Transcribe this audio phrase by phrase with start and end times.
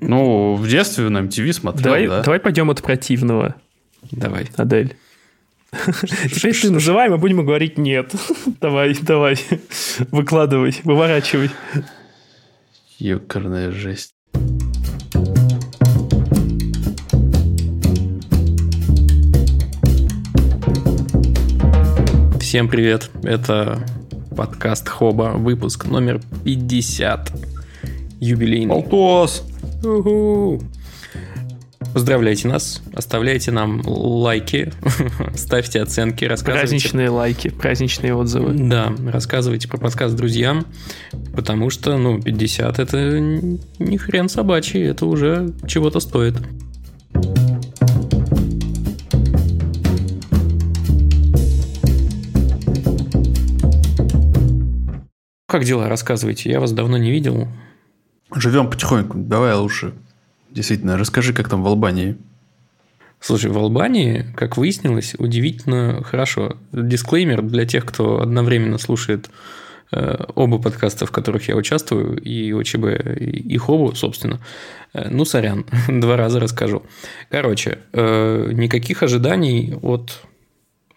[0.00, 2.22] Ну, в детстве на MTV смотрел, Давай, да.
[2.22, 3.56] давай пойдем от противного,
[4.10, 4.46] Давай.
[4.56, 4.96] Адель.
[6.32, 8.12] Теперь ты называй, мы будем говорить нет.
[8.60, 9.36] Давай, давай.
[10.10, 11.50] Выкладывай, выворачивай.
[12.98, 14.14] Ёкарная жесть.
[22.40, 23.10] Всем привет.
[23.24, 23.84] Это
[24.36, 27.32] подкаст Хоба, выпуск номер 50.
[28.20, 28.72] Юбилейный.
[28.72, 29.44] Полтос!
[29.84, 30.62] Уху.
[31.92, 34.72] Поздравляйте нас, оставляйте нам лайки,
[35.36, 36.60] ставьте оценки, рассказывайте.
[36.60, 38.52] Праздничные лайки, праздничные отзывы.
[38.54, 40.66] Да, рассказывайте про подкаст друзьям,
[41.36, 46.34] потому что, ну, 50 это не хрен собачий, это уже чего-то стоит.
[55.46, 55.88] Как дела?
[55.88, 56.50] Рассказывайте.
[56.50, 57.46] Я вас давно не видел.
[58.34, 59.18] Живем потихоньку.
[59.18, 59.94] Давай лучше.
[60.50, 62.16] Действительно, расскажи, как там в Албании.
[63.20, 66.58] Слушай, в Албании, как выяснилось, удивительно хорошо.
[66.72, 69.30] Дисклеймер для тех, кто одновременно слушает
[69.92, 72.84] э, оба подкаста, в которых я участвую, и ОЧБ,
[73.18, 74.40] и Хобу, собственно.
[74.92, 76.82] Э, ну, сорян, два раза расскажу.
[77.30, 80.20] Короче, э, никаких ожиданий от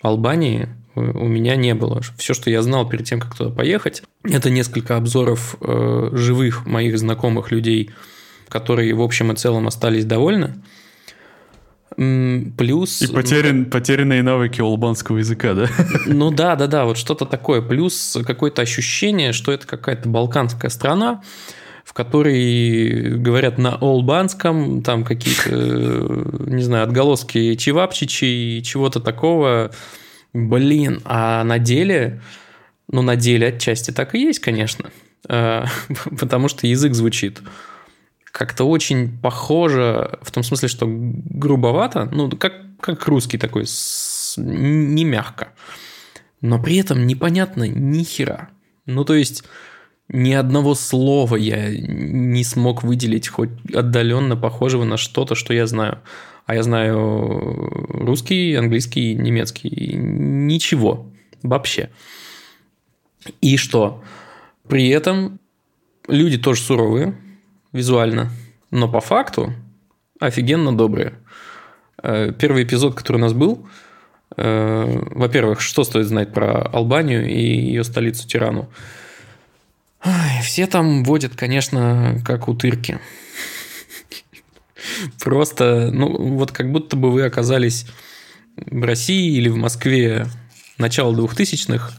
[0.02, 0.68] Албании
[0.98, 2.02] у меня не было.
[2.18, 6.98] Все, что я знал перед тем, как туда поехать, это несколько обзоров э, живых моих
[6.98, 7.92] знакомых людей,
[8.50, 10.56] которые в общем и целом остались довольны.
[11.98, 13.02] Плюс...
[13.02, 15.68] И потерян, потерянные навыки албанского языка, да?
[16.06, 17.62] Ну да, да, да, вот что-то такое.
[17.62, 21.24] Плюс какое-то ощущение, что это какая-то балканская страна,
[21.84, 25.50] в которой говорят на албанском, там какие-то,
[26.46, 29.72] не знаю, отголоски чевапчичи и чего-то такого.
[30.38, 32.22] Блин, а на деле,
[32.92, 34.92] ну на деле отчасти так и есть, конечно,
[35.24, 37.42] потому что язык звучит
[38.38, 45.06] как-то очень похоже, в том смысле, что грубовато, ну, как, как русский такой, с, не
[45.06, 45.54] мягко.
[46.42, 48.50] Но при этом непонятно ни хера.
[48.86, 49.44] Ну, то есть,
[50.10, 56.00] ни одного слова я не смог выделить хоть отдаленно похожего на что-то, что я знаю.
[56.46, 56.96] А я знаю
[57.90, 59.96] русский, английский, немецкий.
[59.96, 61.08] Ничего.
[61.44, 61.90] Вообще.
[63.42, 64.02] И что?
[64.70, 65.40] При этом
[66.08, 67.18] люди тоже суровые,
[67.74, 68.32] визуально,
[68.72, 69.54] но по факту
[70.22, 71.16] офигенно добрые.
[72.02, 73.68] Первый эпизод, который у нас был,
[74.38, 78.70] во-первых, что стоит знать про Албанию и ее столицу Тирану?
[80.44, 83.00] Все там водят, конечно, как утырки.
[85.20, 87.86] Просто, ну, вот как будто бы вы оказались
[88.56, 90.28] в России или в Москве
[90.78, 91.94] начала двухтысячных,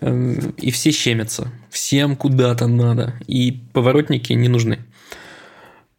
[0.00, 1.50] и все щемятся.
[1.70, 3.14] Всем куда-то надо.
[3.26, 4.78] И поворотники не нужны.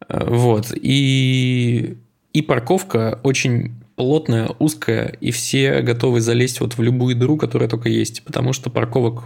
[0.08, 0.72] Вот.
[0.74, 1.96] И,
[2.32, 7.88] и парковка очень плотная, узкая, и все готовы залезть вот в любую дыру, которая только
[7.88, 9.24] есть, потому что парковок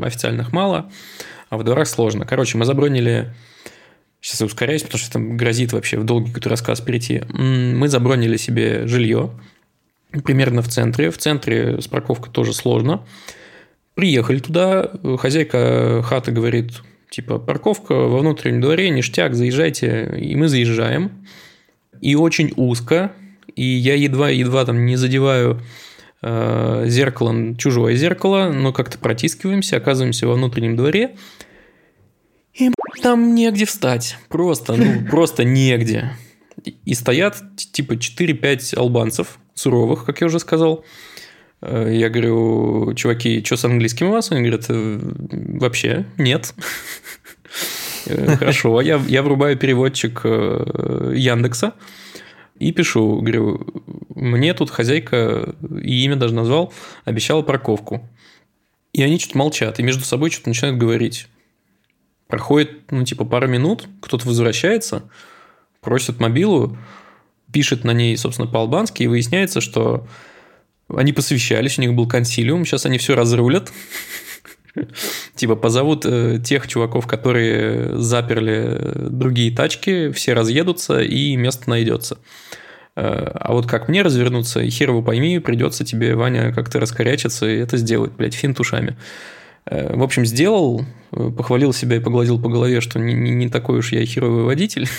[0.00, 0.88] официальных мало,
[1.54, 2.26] а в дворах сложно.
[2.26, 3.32] Короче, мы забронили...
[4.20, 7.22] Сейчас я ускоряюсь, потому что там грозит вообще в долгий какой-то рассказ перейти.
[7.28, 9.30] Мы забронили себе жилье
[10.24, 11.10] примерно в центре.
[11.10, 13.04] В центре с парковкой тоже сложно.
[13.94, 20.14] Приехали туда, хозяйка хаты говорит, типа, парковка во внутреннем дворе, ништяк, заезжайте.
[20.18, 21.26] И мы заезжаем.
[22.00, 23.12] И очень узко.
[23.54, 25.60] И я едва-едва там не задеваю
[26.22, 31.14] э, зеркалом чужое зеркало, но как-то протискиваемся, оказываемся во внутреннем дворе.
[32.54, 32.70] И
[33.02, 34.16] там негде встать.
[34.28, 36.12] Просто, ну, просто негде.
[36.84, 37.36] И стоят
[37.72, 40.84] типа 4-5 албанцев суровых, как я уже сказал.
[41.62, 44.30] Я говорю, чуваки, что с английским у вас?
[44.30, 46.54] Они говорят, вообще нет.
[48.06, 51.72] Хорошо, я, я врубаю переводчик Яндекса
[52.58, 53.66] и пишу, говорю,
[54.14, 56.72] мне тут хозяйка, и имя даже назвал,
[57.04, 58.08] обещала парковку.
[58.92, 61.26] И они что-то молчат, и между собой что-то начинают говорить.
[62.28, 65.02] Проходит, ну, типа, пара минут, кто-то возвращается,
[65.80, 66.76] просит мобилу,
[67.52, 70.06] пишет на ней, собственно, по-албански, и выясняется, что
[70.88, 73.72] они посвящались, у них был консилиум, сейчас они все разрулят.
[75.34, 76.04] Типа позовут
[76.44, 82.18] тех чуваков, которые заперли другие тачки, все разъедутся и место найдется.
[82.96, 87.76] А вот как мне развернуться, хер его пойми, придется тебе, Ваня, как-то раскорячиться и это
[87.76, 88.96] сделать, блядь, финт ушами.
[89.66, 93.92] В общем, сделал, похвалил себя и погладил по голове, что не, не, не такой уж
[93.92, 94.88] я херовый водитель.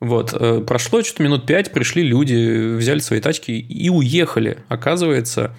[0.00, 0.32] Вот.
[0.66, 4.58] Прошло что-то минут пять, пришли люди, взяли свои тачки и уехали.
[4.68, 5.56] Оказывается,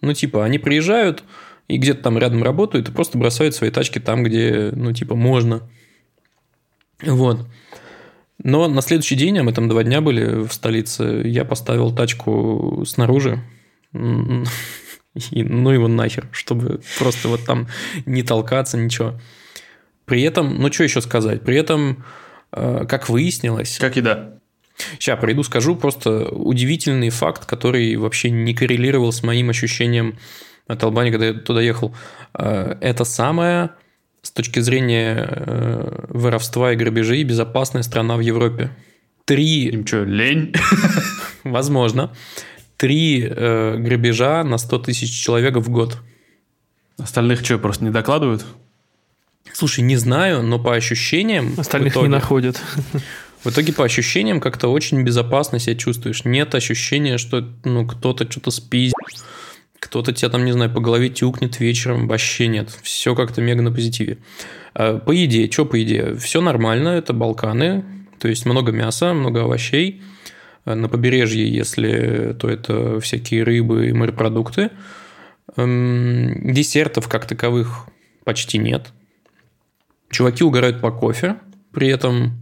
[0.00, 1.24] ну, типа, они приезжают
[1.66, 5.62] и где-то там рядом работают и просто бросают свои тачки там, где, ну, типа, можно.
[7.02, 7.46] Вот.
[8.42, 12.84] Но на следующий день, а мы там два дня были в столице, я поставил тачку
[12.86, 13.40] снаружи.
[15.30, 17.68] И ну его нахер, чтобы просто вот там
[18.06, 19.20] не толкаться, ничего.
[20.04, 22.04] При этом, ну что еще сказать, при этом,
[22.52, 23.78] э, как выяснилось...
[23.78, 24.34] Как еда.
[24.98, 30.18] Сейчас приду, скажу просто удивительный факт, который вообще не коррелировал с моим ощущением
[30.66, 31.94] от Албании, когда я туда ехал.
[32.34, 33.76] Э, это самая,
[34.22, 38.70] с точки зрения э, воровства и грабежей, безопасная страна в Европе.
[39.26, 39.68] Три...
[39.68, 40.54] Им что, лень?
[41.44, 42.12] Возможно.
[42.80, 45.98] Три э, грабежа на 100 тысяч человек в год.
[46.96, 48.46] Остальных что, просто не докладывают?
[49.52, 51.52] Слушай, не знаю, но по ощущениям...
[51.58, 52.58] Остальных итоге, не находят.
[53.44, 56.24] В итоге по ощущениям как-то очень безопасно себя чувствуешь.
[56.24, 58.94] Нет ощущения, что ну, кто-то что-то спиздит,
[59.78, 62.08] кто-то тебя там, не знаю, по голове тюкнет вечером.
[62.08, 62.70] Вообще нет.
[62.82, 64.16] Все как-то мега на позитиве.
[64.72, 66.14] А, по еде, что по еде?
[66.14, 67.84] Все нормально, это Балканы,
[68.18, 70.00] то есть много мяса, много овощей.
[70.64, 74.70] А, на побережье, если то это всякие рыбы и морепродукты.
[75.56, 77.86] Эм, десертов как таковых
[78.24, 78.92] почти нет.
[80.10, 81.36] Чуваки угорают по кофе,
[81.72, 82.40] при этом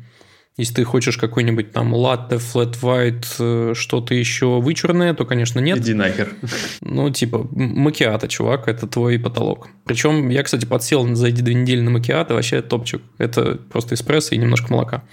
[0.59, 5.79] если ты хочешь какой-нибудь там латте, flat white, э, что-то еще вычурное, то, конечно, нет.
[5.79, 6.35] Иди нахер.
[6.81, 9.69] Ну, типа, макиата, чувак, это твой потолок.
[9.85, 13.03] Причем я, кстати, подсел за эти две недели на макиата, вообще топчик.
[13.19, 15.05] Это просто эспрессо и немножко молока.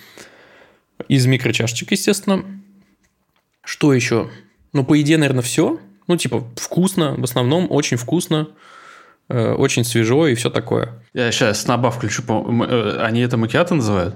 [1.07, 2.43] Из микрочашечек, естественно.
[3.65, 4.29] Что еще?
[4.73, 5.79] Ну, по еде, наверное, все.
[6.07, 8.47] Ну, типа, вкусно, в основном очень вкусно,
[9.27, 10.93] э, очень свежо и все такое.
[11.13, 12.23] Я сейчас на баф включу.
[12.23, 14.15] Э, они это макиато называют?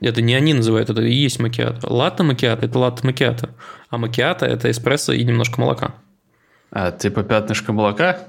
[0.00, 1.92] Это не они называют, это и есть макиато.
[1.92, 3.50] Латте макиато– это латте макиато.
[3.90, 5.94] А макиато– это эспрессо и немножко молока.
[6.70, 8.28] А, типа пятнышко молока?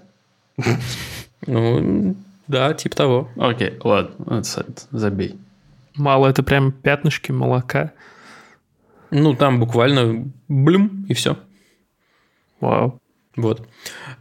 [1.48, 2.16] Ну,
[2.48, 3.30] да, типа того.
[3.38, 4.42] Окей, ладно,
[4.92, 5.36] забей.
[5.96, 7.92] Мало, это прям пятнышки молока.
[9.12, 11.38] Ну, там буквально блюм, и все.
[12.62, 13.00] Вау.
[13.36, 13.68] Вот.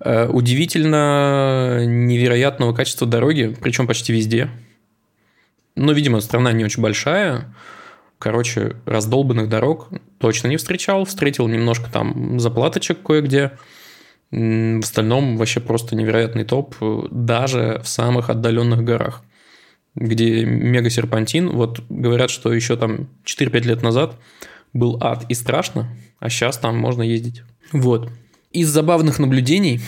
[0.00, 4.50] Э, удивительно невероятного качества дороги, причем почти везде.
[5.76, 7.54] Ну, видимо, страна не очень большая.
[8.18, 9.88] Короче, раздолбанных дорог
[10.18, 11.04] точно не встречал.
[11.04, 13.52] Встретил немножко там заплаточек кое-где.
[14.30, 16.76] В остальном вообще просто невероятный топ,
[17.10, 19.24] даже в самых отдаленных горах,
[19.94, 21.48] где мега-серпантин.
[21.50, 24.16] Вот говорят, что еще там 4-5 лет назад
[24.72, 25.88] был ад и страшно,
[26.18, 27.42] а сейчас там можно ездить.
[27.72, 28.10] Вот.
[28.52, 29.80] Из забавных наблюдений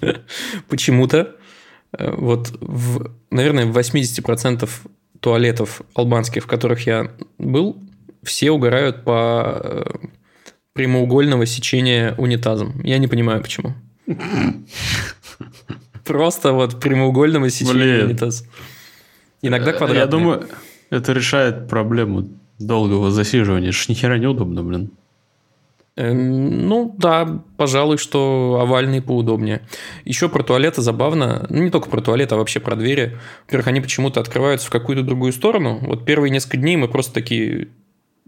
[0.68, 1.36] почему-то
[1.96, 4.68] Э, вот, в, наверное, в 80%
[5.20, 7.82] туалетов албанских, в которых я был,
[8.22, 9.84] все угорают по э,
[10.74, 12.80] прямоугольного сечения унитазом.
[12.82, 13.74] Я не понимаю, почему.
[16.04, 18.44] Просто вот прямоугольного сечения унитаза.
[19.42, 20.00] Иногда квадратный.
[20.00, 20.48] Я думаю,
[20.90, 23.68] это решает проблему долгого засиживания.
[23.68, 24.90] Это ж нихера неудобно, блин.
[25.98, 29.62] Эм, ну да, пожалуй, что овальный поудобнее.
[30.04, 33.18] Еще про туалеты забавно, ну не только про туалет, а вообще про двери.
[33.46, 35.78] Во-первых, они почему-то открываются в какую-то другую сторону.
[35.82, 37.68] Вот первые несколько дней мы просто такие...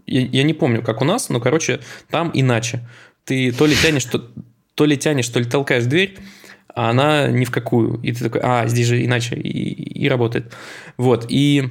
[0.05, 1.79] Я, я не помню, как у нас, но, короче,
[2.09, 2.85] там иначе.
[3.23, 4.21] Ты то ли тянешь, то,
[4.75, 6.17] то ли тянешь, то ли толкаешь дверь,
[6.75, 8.01] а она ни в какую.
[8.01, 10.51] И ты такой, а, здесь же иначе, и, и работает.
[10.97, 11.69] Вот, и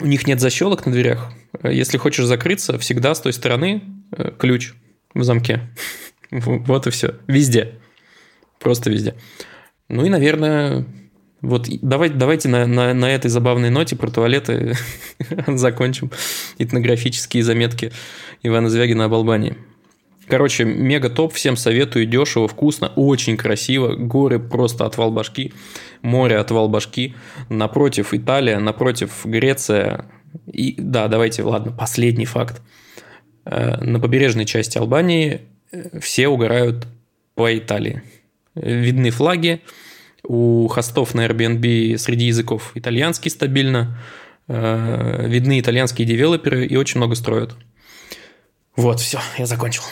[0.00, 1.32] у них нет защелок на дверях.
[1.62, 3.82] Если хочешь закрыться, всегда с той стороны
[4.16, 4.72] э, ключ
[5.14, 5.60] в замке.
[6.30, 7.16] Вот и все.
[7.26, 7.80] Везде.
[8.60, 9.16] Просто везде.
[9.88, 10.86] Ну и, наверное,
[11.40, 14.74] вот давайте, давайте на, на, на этой забавной ноте про туалеты
[15.48, 16.12] закончим
[16.58, 17.90] этнографические заметки
[18.42, 19.56] Ивана Звягина об Албании.
[20.28, 25.52] Короче, мега топ, всем советую, дешево, вкусно, очень красиво, горы просто отвал башки,
[26.02, 27.14] море отвал башки,
[27.48, 30.06] напротив Италия, напротив Греция.
[30.46, 32.62] И да, давайте, ладно, последний факт.
[33.44, 35.42] Э, на побережной части Албании
[35.72, 36.86] э, все угорают
[37.34, 38.02] по Италии.
[38.54, 39.62] Видны флаги,
[40.24, 43.98] у хостов на Airbnb среди языков итальянский стабильно,
[44.48, 47.56] э, видны итальянские девелоперы и очень много строят.
[48.76, 49.82] Вот, все, я закончил.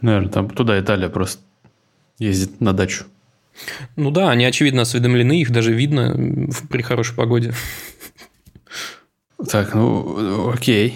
[0.00, 1.42] Наверное, там туда Италия просто
[2.18, 3.04] ездит на дачу.
[3.96, 7.52] Ну да, они, очевидно, осведомлены, их даже видно при хорошей погоде.
[9.50, 10.94] Так, ну, окей.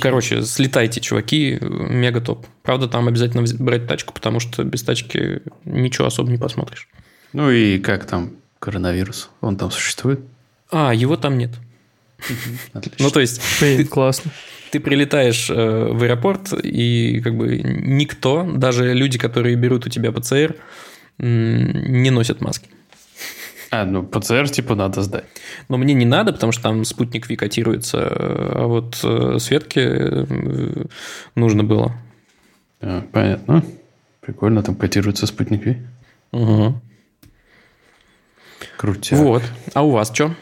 [0.00, 2.46] Короче, слетайте, чуваки, мега топ.
[2.62, 6.88] Правда, там обязательно брать тачку, потому что без тачки ничего особо не посмотришь.
[7.32, 9.30] Ну и как там коронавирус?
[9.40, 10.20] Он там существует?
[10.70, 11.50] А, его там нет.
[12.72, 13.04] Отлично.
[13.04, 13.40] Ну, то есть...
[13.60, 14.30] Ты, классно.
[14.70, 20.12] Ты прилетаешь э, в аэропорт, и как бы никто, даже люди, которые берут у тебя
[20.12, 20.56] ПЦР,
[21.18, 22.68] не носят маски.
[23.70, 25.24] А, ну ПЦР типа надо сдать.
[25.68, 30.84] Но мне не надо, потому что там спутник Ви котируется, а вот э, Светке э,
[31.34, 31.92] нужно было.
[32.80, 33.64] А, понятно.
[34.20, 35.82] Прикольно, там котируется спутник Ви.
[36.32, 36.80] Угу.
[38.76, 39.18] Крутяк.
[39.18, 39.42] Вот.
[39.74, 40.34] А у вас что?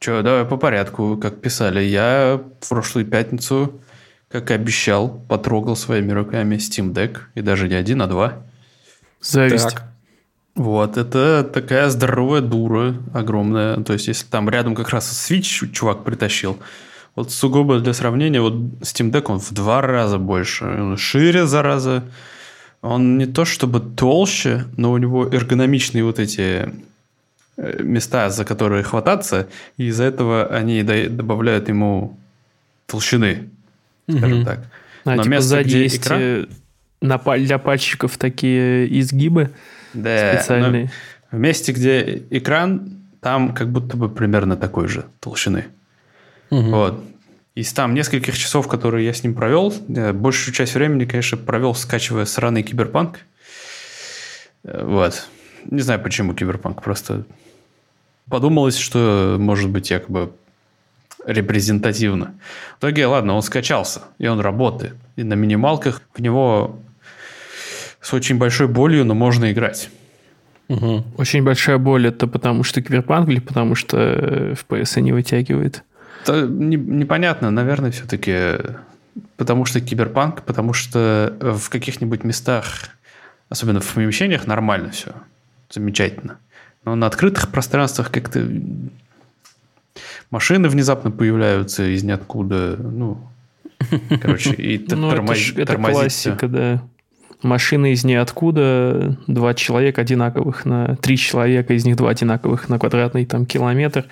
[0.00, 1.80] Че, давай по порядку, как писали.
[1.80, 3.80] Я в прошлую пятницу,
[4.28, 7.18] как и обещал, потрогал своими руками Steam Deck.
[7.34, 8.44] И даже не один, а два.
[9.20, 9.70] Зависть.
[9.74, 9.84] Так.
[10.54, 13.76] Вот, это такая здоровая дура огромная.
[13.84, 16.58] То есть, если там рядом как раз Switch чувак притащил,
[17.14, 20.64] вот сугубо для сравнения, вот Steam Deck, он в два раза больше.
[20.64, 22.04] Он шире, зараза.
[22.80, 26.72] Он не то чтобы толще, но у него эргономичные вот эти
[27.56, 29.48] э, места, за которые хвататься,
[29.78, 32.16] и из-за этого они до- добавляют ему
[32.86, 33.48] толщины,
[34.08, 34.44] скажем Мгм.
[34.44, 34.60] так.
[35.04, 36.46] А, Но типа место, сзади где есть экран- э,
[37.00, 39.50] для пальчиков такие изгибы
[39.94, 40.90] Да, специальные.
[41.30, 42.90] в месте, где экран,
[43.20, 45.66] там как будто бы примерно такой же толщины.
[46.50, 46.70] Мгм.
[46.70, 47.04] Вот.
[47.54, 51.74] Из там нескольких часов, которые я с ним провел, э, большую часть времени, конечно, провел,
[51.74, 53.18] скачивая сраный киберпанк.
[54.64, 55.26] Э, Вот.
[55.64, 56.82] Не знаю, почему киберпанк.
[56.82, 57.24] Просто
[58.30, 60.30] подумалось, что может быть якобы
[61.26, 62.34] репрезентативно.
[62.76, 64.94] В итоге, ладно, он скачался, и он работает.
[65.16, 66.78] И на минималках в него
[68.00, 69.90] с очень большой болью, но можно играть.
[70.68, 71.04] Мгм.
[71.16, 75.82] Очень большая боль это потому что киберпанк или потому что э, FPS не вытягивает?
[76.24, 78.56] Это не- непонятно, наверное, все-таки
[79.36, 82.90] потому что киберпанк, потому что в каких-нибудь местах,
[83.48, 85.12] особенно в помещениях, нормально все.
[85.70, 86.38] Замечательно.
[86.84, 88.46] Но на открытых пространствах как-то
[90.30, 92.76] машины внезапно появляются из ниоткуда.
[92.78, 93.18] Ну,
[94.20, 96.82] короче, и т- Ну, это, классика, да.
[97.42, 100.96] Машины из ниоткуда, два человека одинаковых на...
[100.96, 104.06] Три человека, из них два одинаковых на квадратный там километр.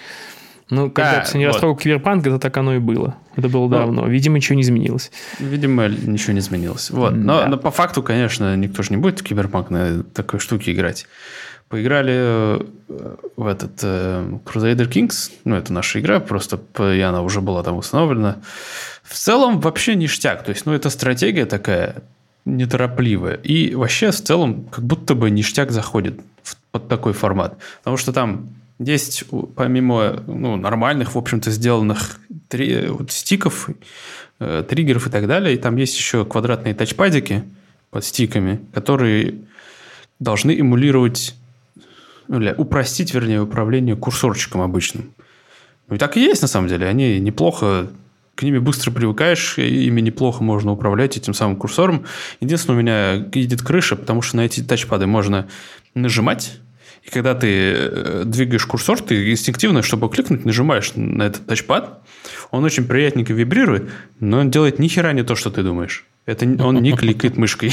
[0.71, 1.52] Ну, когда Да, ты не вот.
[1.52, 3.16] расстроил киберпанк, это так оно и было.
[3.37, 4.06] Это было Ну, давно.
[4.09, 5.12] Видимо, ничего не изменилось.
[5.38, 6.90] Видимо, ничего не изменилось.
[6.90, 7.14] Вот.
[7.14, 7.47] Но, Да.
[7.47, 11.06] но по факту, конечно, никто же не будет в киберпанк на такой штуке играть.
[11.68, 12.61] Поиграли э,
[13.37, 15.30] в этот э, Crusader Kings.
[15.45, 18.37] Ну, это наша игра, просто и она уже была там установлена.
[19.02, 20.45] В целом вообще ништяк.
[20.45, 22.02] То есть, ну, это стратегия такая
[22.47, 23.35] неторопливая.
[23.35, 27.59] И вообще, в целом, как будто бы ништяк заходит в, под такой формат.
[27.79, 28.49] Потому что там
[28.79, 29.25] есть,
[29.55, 33.69] помимо ну, нормальных, в общем-то, сделанных три, вот стиков,
[34.38, 37.43] э, триггеров и так далее, и там есть еще квадратные тачпадики
[37.91, 39.35] под стиками, которые
[40.21, 41.35] должны эмулировать,
[42.29, 45.15] или упростить, вернее, управление курсорчиком обычным.
[45.88, 46.87] Ну и так и есть, на самом деле.
[46.87, 47.88] Они неплохо,
[48.37, 52.05] к ними быстро привыкаешь, ими неплохо можно управлять этим самым курсором.
[52.40, 55.49] Единственное, у меня едет крыша, потому что на эти тачпады можно
[55.95, 56.61] нажимать,
[57.07, 62.02] и когда ты э, двигаешь курсор, ты инстинктивно, чтобы кликнуть, нажимаешь на этот тачпад.
[62.50, 66.05] Он очень приятненько вибрирует, но он делает ни хера не то, что ты думаешь.
[66.26, 67.73] Это он не кликает мышкой.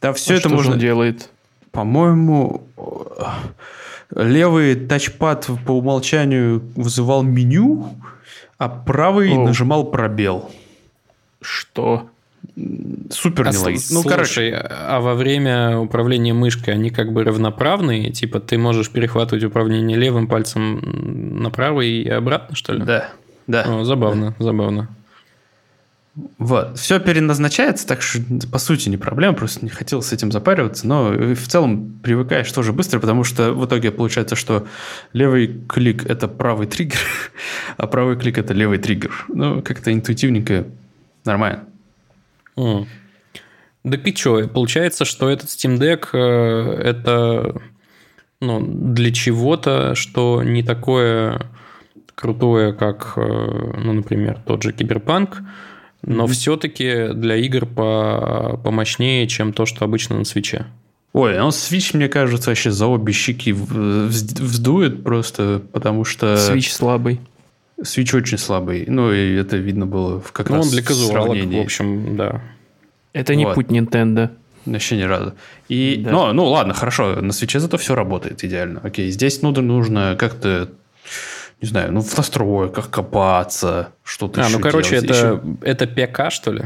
[0.00, 0.76] Да, все А это что же можно...
[0.76, 1.30] делает?
[1.70, 2.66] По-моему,
[4.14, 7.96] левый тачпад по умолчанию вызывал меню,
[8.64, 9.44] а правый О.
[9.44, 10.50] нажимал пробел.
[11.40, 12.08] Что?
[13.10, 13.94] Супер А нелогично.
[13.94, 18.10] Ну, короче, а во время управления мышкой они как бы равноправные?
[18.10, 20.80] Типа ты можешь перехватывать управление левым пальцем
[21.42, 22.84] на правый и обратно, что ли?
[22.84, 23.10] да,
[23.46, 23.64] да.
[23.66, 24.88] О, забавно, забавно.
[26.14, 26.78] Вот.
[26.78, 31.10] Все переназначается, так что, по сути, не проблема, просто не хотел с этим запариваться, но
[31.10, 34.66] в целом привыкаешь тоже быстро, потому что в итоге получается, что
[35.14, 36.98] левый клик– это правый триггер,
[37.78, 39.24] а правый клик– это левый триггер.
[39.28, 40.66] Ну, как-то интуитивненько
[41.24, 41.64] нормально.
[42.56, 42.86] М.
[43.82, 47.60] Так и что, получается, что этот Steam Deck э, это
[48.40, 51.46] ну, для чего-то, что не такое
[52.14, 55.42] крутое, как, э, ну, например, тот же Киберпанк,
[56.04, 60.66] но все-таки для игр по помощнее, чем то, что обычно на свече.
[61.12, 63.72] Ой, он Switch, мне кажется, вообще за обе щеки в-
[64.08, 67.20] вз- вздует просто, потому что Свич слабый.
[67.82, 68.84] Switch очень слабый.
[68.88, 71.60] Ну, и это видно было в как Ну, раз он для в казуалок, сравнении.
[71.60, 72.40] в общем, да.
[73.12, 73.54] Это не Вот.
[73.56, 74.30] путь Nintendo.
[74.64, 75.34] Вообще ни разу.
[75.68, 76.12] И, Да.
[76.12, 78.80] ну, ну, ладно, хорошо, на свече зато все работает идеально.
[78.82, 80.70] Окей, здесь ну, нужно как-то,
[81.62, 85.10] не знаю, ну, в настройках копаться, что-то А, еще ну, короче, делать.
[85.10, 86.64] это, это ПК, что ли?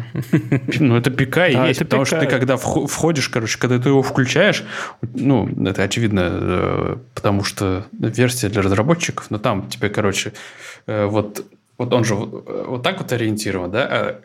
[0.67, 2.09] Еще- ну, это ПК и Да, есть, потому ПК.
[2.09, 4.65] что ты когда вхо- входишь, короче, когда ты его включаешь,
[5.15, 10.33] ну, это очевидно, э, потому что версия для разработчиков, но там тебе, короче,
[10.87, 11.45] э, вот
[11.79, 13.87] вот он же вот э, вот так вот ориентирован, да?
[13.91, 14.21] а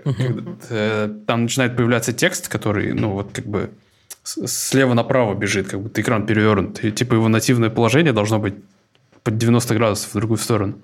[0.69, 3.71] э, Там начинает появляться текст, который, ну, вот как бы
[4.23, 6.81] слева направо бежит, как будто экран перевернут.
[6.83, 8.53] И типа его нативное положение должно быть
[9.23, 10.75] под 90 градусов в другую сторону.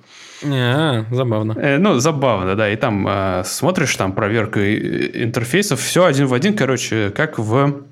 [0.43, 1.53] А, забавно.
[1.53, 2.69] Э, ну, забавно, да.
[2.69, 4.59] И там э, смотришь, там проверка
[5.23, 7.83] интерфейсов, все один в один, короче, как в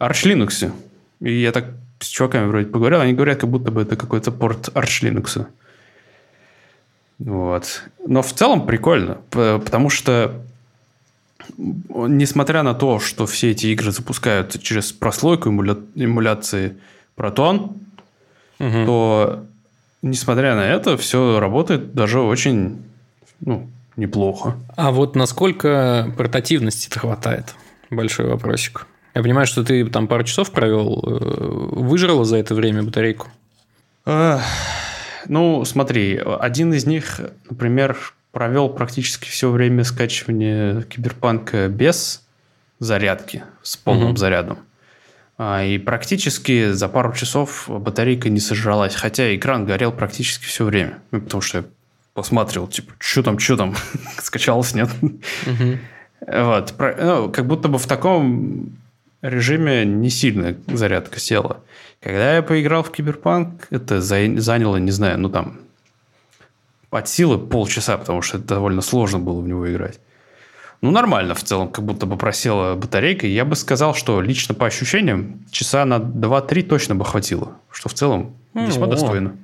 [0.00, 0.72] Arch Linux.
[1.20, 1.66] И я так
[2.00, 5.46] с чуваками вроде поговорил, они говорят, как будто бы это какой-то порт Arch Linux.
[7.18, 7.82] Вот.
[8.06, 10.42] Но в целом прикольно, потому что
[11.58, 15.76] несмотря на то, что все эти игры запускают через прослойку эмуля...
[15.94, 16.76] эмуляции
[17.16, 17.76] Proton,
[18.58, 18.86] угу.
[18.86, 19.44] то
[20.04, 22.82] несмотря на это, все работает даже очень
[23.40, 24.56] ну, неплохо.
[24.76, 27.54] А вот насколько портативности хватает?
[27.90, 28.86] Большой вопросик.
[29.14, 31.02] Я понимаю, что ты там пару часов провел.
[31.06, 33.28] Э, выжрала за это время батарейку?
[35.26, 37.96] Ну, смотри, один из них, например,
[38.32, 42.22] провел практически все время скачивания киберпанка без
[42.78, 44.16] зарядки, с полным угу.
[44.16, 44.58] зарядом.
[45.36, 50.98] А, и практически за пару часов батарейка не сожралась, хотя экран горел практически все время.
[51.10, 51.64] Ну, потому что я
[52.14, 53.74] посмотрел, типа, что там, что там,
[54.22, 54.90] скачалось, нет?
[55.02, 55.78] Угу.
[56.26, 56.74] Вот.
[56.78, 58.76] Ну, как будто бы в таком
[59.22, 61.62] режиме не сильно зарядка села.
[62.00, 65.60] Когда я поиграл в Киберпанк, это заняло, не знаю, ну там
[66.90, 69.98] от силы полчаса, потому что это довольно сложно было в него играть.
[70.84, 73.26] Ну, нормально в целом, как будто бы просела батарейка.
[73.26, 77.52] Я бы сказал, что лично по ощущениям часа на 2-3 точно бы хватило.
[77.70, 79.34] Что в целом весьма О, достойно.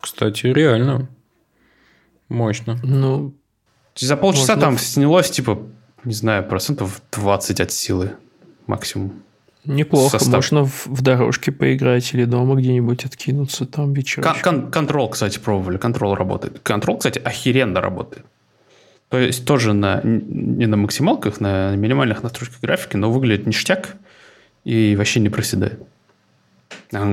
[0.00, 1.08] Кстати, реально.
[2.28, 2.78] Мощно.
[2.84, 3.34] Ну,
[3.96, 4.60] за полчаса можно...
[4.60, 5.58] там снялось, типа,
[6.04, 8.12] не знаю, процентов 20 от силы
[8.68, 9.14] максимум.
[9.64, 10.32] Неплохо, состав.
[10.32, 14.70] можно в, в дорожке поиграть или дома где-нибудь откинуться там вечером.
[14.70, 16.60] Контрол, кстати, пробовали, контрол работает.
[16.62, 18.24] Контрол, кстати, охеренно работает.
[19.08, 23.96] То есть тоже на, не на максималках, на минимальных настройках графики, но выглядит ништяк
[24.64, 25.82] и вообще не проседает.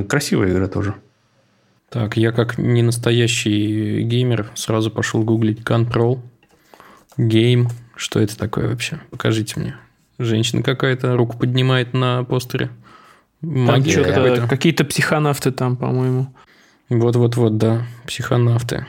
[0.09, 0.95] Красивая игра тоже.
[1.89, 6.19] Так, я как не настоящий геймер сразу пошел гуглить Control,
[7.17, 7.69] Game.
[7.95, 8.99] Что это такое вообще?
[9.09, 9.77] Покажите мне.
[10.17, 12.69] Женщина какая-то руку поднимает на постере.
[13.41, 14.47] Магия.
[14.47, 16.33] Какие-то психонавты там, по-моему.
[16.89, 17.85] Вот-вот-вот, да.
[18.05, 18.85] Психонавты.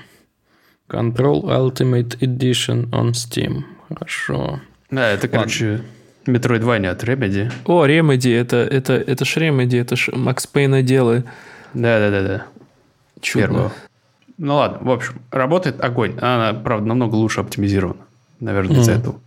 [0.89, 3.65] Control Ultimate Edition on Steam.
[3.89, 4.61] Хорошо.
[4.91, 5.83] Да, это, короче,
[6.27, 7.51] Metroidvania от Remedy.
[7.65, 11.25] О, Remedy, это, это, это ж Remedy, это ж Макс Пейна делы.
[11.75, 12.47] Да-да-да-да.
[13.21, 13.73] Чудно.
[14.39, 16.19] Ну ладно, в общем, работает огонь.
[16.21, 18.01] Она, правда, намного лучше оптимизирована.
[18.41, 18.99] Наверное, из-за mm.
[18.99, 19.21] этого.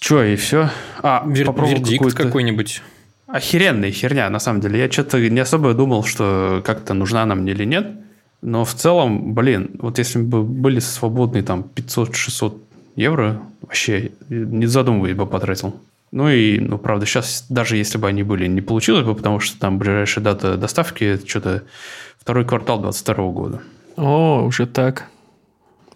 [0.00, 0.70] Че, и все?
[1.02, 2.82] А, Вер- вердикт какой-нибудь.
[3.26, 4.78] Охеренная херня, на самом деле.
[4.78, 7.88] Я что-то не особо думал, что как-то нужна нам или нет.
[8.46, 12.56] Но в целом, блин, вот если бы были свободные там 500-600
[12.94, 15.74] евро, вообще не задумываясь бы потратил.
[16.12, 19.58] Ну и, ну, правда, сейчас даже если бы они были, не получилось бы, потому что
[19.58, 21.64] там ближайшая дата доставки что-то
[22.20, 23.62] второй квартал 22 года.
[23.96, 25.08] О, уже так.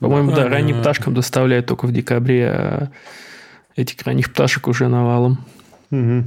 [0.01, 2.89] По-моему, да, ранним пташкам доставляют только в декабре, а
[3.77, 5.39] этих ранних пташек уже навалом.
[5.93, 6.25] Угу.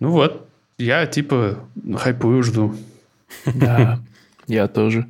[0.00, 1.60] Ну вот, я типа
[1.96, 2.74] хайпую, жду.
[3.46, 4.00] Да,
[4.46, 5.06] я тоже.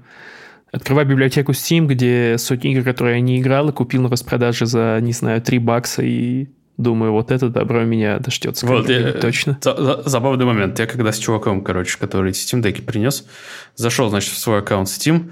[0.73, 4.99] Открываю библиотеку Steam, где сотни игр, которые я не играл, и купил на распродаже за,
[5.01, 8.67] не знаю, 3 бакса, и думаю, вот это добро меня дождется.
[8.67, 9.59] Вот, я, точно.
[9.63, 10.79] За, за, забавный момент.
[10.79, 13.25] Я когда с чуваком, короче, который Steam деки принес,
[13.77, 15.31] зашел, значит, в свой аккаунт Steam,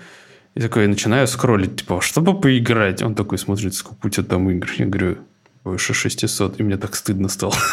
[0.55, 3.03] и такой начинаю скроллить, типа, чтобы поиграть.
[3.03, 4.69] Он такой смотрит, сколько у тебя там игр.
[4.79, 5.19] Я говорю,
[5.65, 7.55] выше 600, и мне так стыдно стало.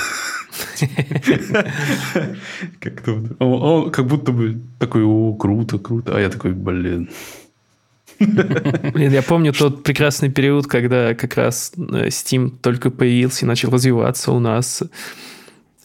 [2.79, 7.09] Как-то он как будто бы такой, о, круто, круто, а я такой, блин.
[8.19, 13.71] Блин, я помню тот прекрасный период, когда как раз э, Steam только появился и начал
[13.71, 14.83] развиваться у нас.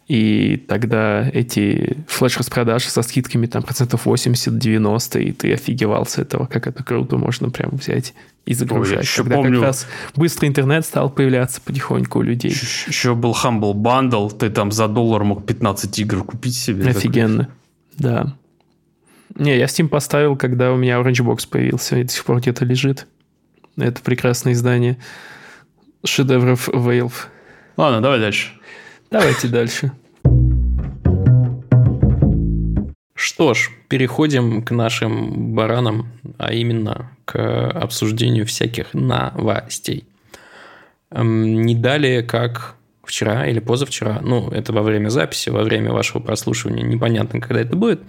[0.07, 6.67] И тогда эти флеш-распродажи со скидками там процентов 80-90, и ты офигевал с этого, как
[6.67, 8.13] это круто можно прям взять
[8.45, 8.99] и загружать.
[8.99, 9.61] Ой, еще когда помню...
[9.61, 12.51] как раз быстрый интернет стал появляться потихоньку у людей.
[12.51, 16.87] Еще, еще был Humble Bundle, ты там за доллар мог 15 игр купить себе.
[16.91, 17.49] Офигенно,
[17.97, 18.37] да.
[19.37, 22.67] Не, я Steam поставил, когда у меня Orange Box появился, и до сих пор где-то
[22.67, 23.07] лежит.
[23.79, 24.99] Это прекрасное издание
[26.05, 27.15] шедевров Valve.
[27.77, 28.53] Ладно, давай дальше.
[29.11, 29.93] Давайте дальше.
[33.15, 40.05] Что ж, переходим к нашим баранам, а именно к обсуждению всяких новостей.
[41.11, 46.21] Эм, не далее, как вчера или позавчера, ну, это во время записи, во время вашего
[46.21, 48.03] прослушивания, непонятно, когда это будет.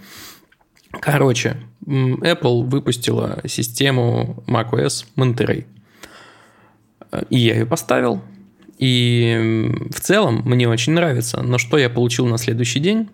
[0.90, 1.56] Короче,
[1.86, 5.66] Apple выпустила систему macOS Monterey.
[7.30, 8.22] И я ее поставил,
[8.78, 11.42] И в целом мне очень нравится.
[11.42, 13.08] Но что я получил на следующий день?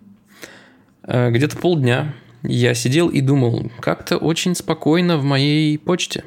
[1.03, 6.23] Э, где-то полдня я сидел и думал, как-то очень спокойно в моей почте.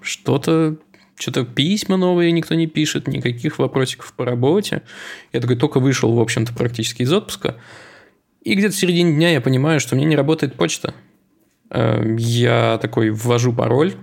[0.00, 0.76] Что-то
[1.16, 4.82] что-то письма новые никто не пишет, никаких вопросиков по работе.
[5.32, 7.56] Я такой только вышел, в общем-то, практически из отпуска.
[8.42, 10.92] И где-то в середине дня я понимаю, что мне не работает почта.
[11.70, 13.94] Э, я такой ввожу пароль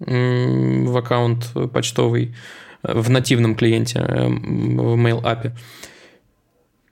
[0.00, 2.36] в аккаунт почтовый
[2.82, 5.52] в нативном клиенте, э, в Mail API.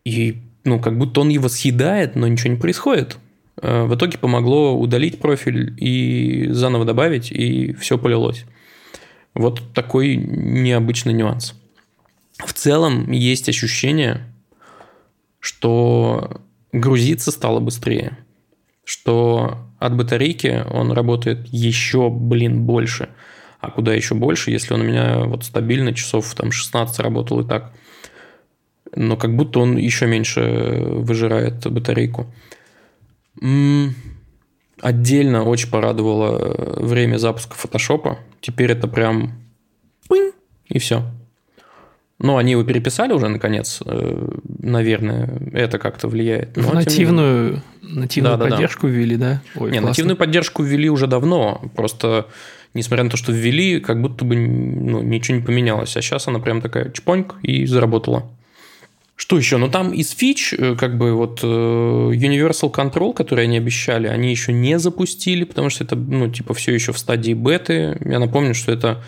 [0.04, 3.18] И ну, как будто он его съедает, но ничего не происходит.
[3.56, 8.44] В итоге помогло удалить профиль и заново добавить, и все полилось.
[9.32, 11.54] Вот такой необычный нюанс.
[12.38, 14.26] В целом есть ощущение,
[15.40, 16.40] что
[16.72, 18.18] грузиться стало быстрее,
[18.84, 23.08] что от батарейки он работает еще, блин, больше.
[23.66, 27.48] А куда еще больше, если он у меня вот стабильно часов там 16 работал и
[27.48, 27.72] так.
[28.94, 32.32] Но как будто он еще меньше выжирает батарейку.
[33.42, 33.94] М-м-
[34.80, 38.18] отдельно очень порадовало время запуска фотошопа.
[38.40, 39.32] Теперь это прям
[40.08, 40.30] пынь,
[40.66, 41.02] и все.
[42.20, 44.28] Ну, они его переписали уже, наконец, э,
[44.60, 46.56] наверное, это как-то влияет.
[46.56, 48.98] Но, нативную, нативную да, поддержку да, да.
[48.98, 49.42] ввели, да?
[49.56, 49.88] Ой, Не, классно.
[49.88, 52.28] нативную поддержку ввели уже давно, просто
[52.76, 55.96] несмотря на то, что ввели, как будто бы ну, ничего не поменялось.
[55.96, 58.30] А сейчас она прям такая чпоньк и заработала.
[59.16, 59.56] Что еще?
[59.56, 64.30] Ну, там из фич, э, как бы вот э, Universal Control, который они обещали, они
[64.30, 67.96] еще не запустили, потому что это, ну, типа, все еще в стадии беты.
[68.04, 69.02] Я напомню, что это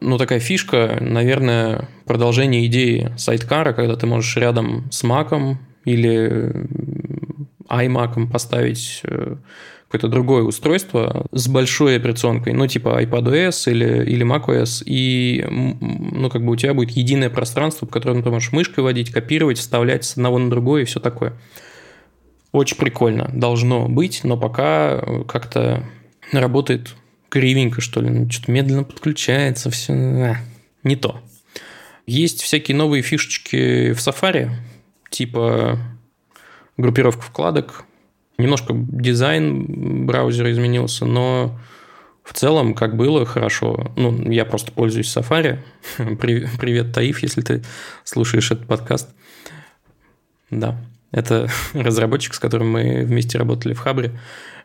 [0.00, 6.52] ну, такая фишка, наверное, продолжение идеи сайткара, когда ты можешь рядом с Mac или
[7.68, 9.36] iMac поставить э,
[9.92, 16.42] какое-то другое устройство с большой операционкой, ну, типа iPadOS или, или macOS, и, ну, как
[16.42, 20.12] бы у тебя будет единое пространство, по которому ты можешь мышкой водить, копировать, вставлять с
[20.12, 21.34] одного на другое и все такое.
[22.52, 23.30] Очень прикольно.
[23.34, 25.84] Должно быть, но пока э, как-то
[26.32, 26.94] работает
[27.28, 30.36] кривенько, что ли, ну, что-то медленно подключается, все а,
[30.84, 31.20] не то.
[32.06, 34.48] Есть всякие новые фишечки в Safari,
[35.10, 35.78] типа
[36.78, 37.84] группировка вкладок.
[38.42, 41.56] Немножко дизайн браузера изменился, но
[42.24, 43.92] в целом, как было, хорошо.
[43.96, 45.58] Ну, я просто пользуюсь Safari.
[45.96, 47.62] Привет, Таиф, если ты
[48.02, 49.10] слушаешь этот подкаст.
[50.50, 50.76] Да,
[51.12, 54.18] это разработчик, с которым мы вместе работали в Хабре.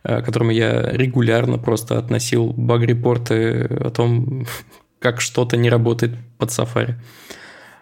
[0.03, 4.47] Э, которому я регулярно просто относил баг-репорты о том,
[4.99, 6.95] как что-то не работает под Safari.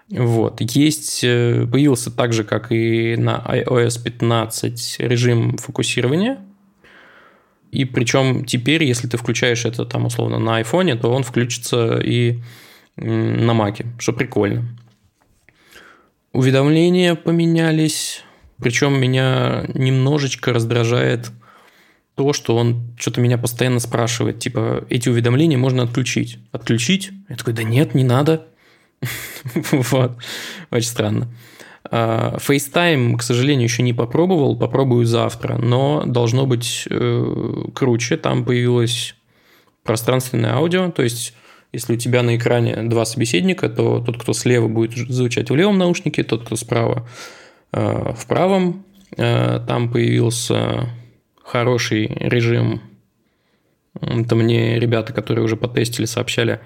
[0.10, 0.62] Вот.
[0.62, 6.40] Есть, э, появился так же, как и на iOS 15 режим фокусирования.
[7.72, 12.40] И причем теперь, если ты включаешь это там условно на iPhone, то он включится и
[12.96, 14.66] на Mac, что прикольно.
[16.32, 18.24] Уведомления поменялись.
[18.62, 21.32] Причем меня немножечко раздражает–
[22.16, 26.40] то, что он что-то меня постоянно спрашивает, типа, эти уведомления можно отключить.
[26.52, 27.12] Отключить?
[27.30, 28.48] Я такой, да нет, не надо.
[29.72, 30.18] Вот.
[30.72, 31.28] Очень странно.
[31.92, 37.26] А, FaceTime, к сожалению, еще не попробовал, попробую завтра, но должно быть э,
[37.74, 38.18] круче.
[38.18, 39.16] Там появилось
[39.84, 41.34] пространственное аудио, то есть
[41.76, 45.78] если у тебя на экране два собеседника, то тот, кто слева, будет звучать в левом
[45.78, 47.06] наушнике, тот, кто справа
[47.74, 48.86] э, в правом.
[49.18, 50.90] Э, там появился
[51.44, 52.82] хороший режим.
[54.02, 56.62] Это мне ребята, которые уже потестили, сообщали.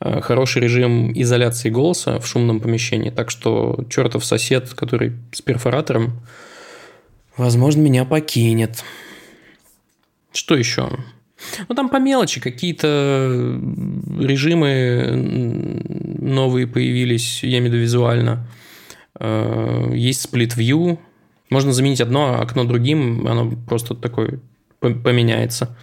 [0.00, 3.10] Э, хороший режим изоляции голоса в шумном помещении.
[3.10, 6.20] Так что чертов сосед, который с перфоратором,
[7.36, 8.84] возможно, меня покинет.
[10.32, 10.88] Что еще?
[11.68, 13.60] Ну, там по мелочи какие-то
[14.18, 15.82] режимы
[16.20, 18.46] новые появились, я имею в виду визуально.
[19.18, 20.98] Э, есть Split View,
[21.50, 24.40] можно заменить одно окно другим, оно просто такое
[24.80, 25.76] поменяется.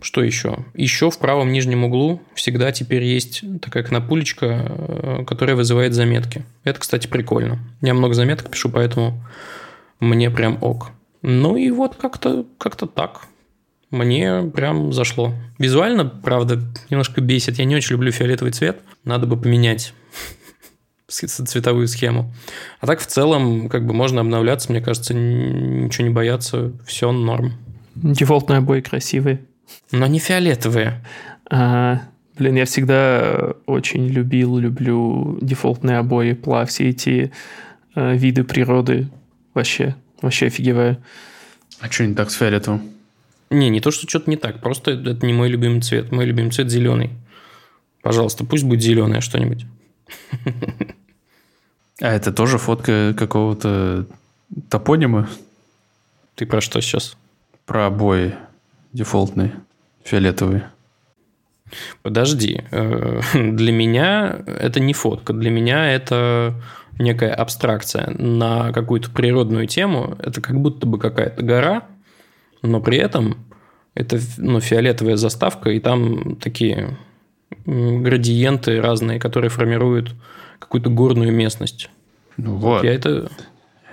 [0.00, 0.64] Что еще?
[0.74, 6.44] Еще в правом нижнем углу всегда теперь есть такая кнопулечка, э, которая вызывает заметки.
[6.62, 7.58] Это, кстати, прикольно.
[7.80, 9.20] Я много заметок пишу, поэтому
[9.98, 10.90] мне прям ок.
[11.22, 13.22] Ну и вот как-то как так.
[13.90, 15.32] Мне прям зашло.
[15.58, 17.58] Визуально, правда, немножко бесит.
[17.58, 18.80] Я не очень люблю фиолетовый цвет.
[19.02, 19.94] Надо бы поменять
[21.08, 22.32] цветовую схему.
[22.80, 27.54] А так в целом, как бы можно обновляться, мне кажется, ничего не бояться, все норм.
[27.96, 29.40] Дефолтные обои красивые.
[29.92, 31.04] Но не фиолетовые.
[31.50, 32.02] А,
[32.36, 37.32] блин, я всегда очень любил, люблю дефолтные обои, пла, все эти
[37.94, 39.08] э, виды природы.
[39.54, 41.02] Вообще, вообще офигеваю.
[41.80, 42.82] А что не так с фиолетовым?
[43.50, 46.12] Не, не то, что что-то не так, просто это не мой любимый цвет.
[46.12, 47.10] Мой любимый цвет зеленый.
[48.02, 49.66] Пожалуйста, пусть будет зеленое что-нибудь.
[52.00, 54.06] А это тоже фотка какого-то
[54.68, 55.28] топонима?
[56.36, 57.16] Ты про что сейчас?
[57.66, 58.36] Про обои
[58.98, 59.52] дефолтные,
[60.02, 60.70] фиолетовые.
[62.02, 62.62] Подожди.
[62.72, 65.32] Э, для меня это не фотка.
[65.32, 66.54] Для меня это
[66.98, 70.16] некая абстракция на какую-то природную тему.
[70.18, 71.84] Это как будто бы какая-то гора,
[72.62, 73.46] но при этом
[73.94, 76.96] это ну, фиолетовая заставка, и там такие
[77.64, 80.14] градиенты разные, которые формируют
[80.58, 81.88] какую-то горную местность.
[82.36, 82.82] Ну вот.
[82.84, 83.30] Я это...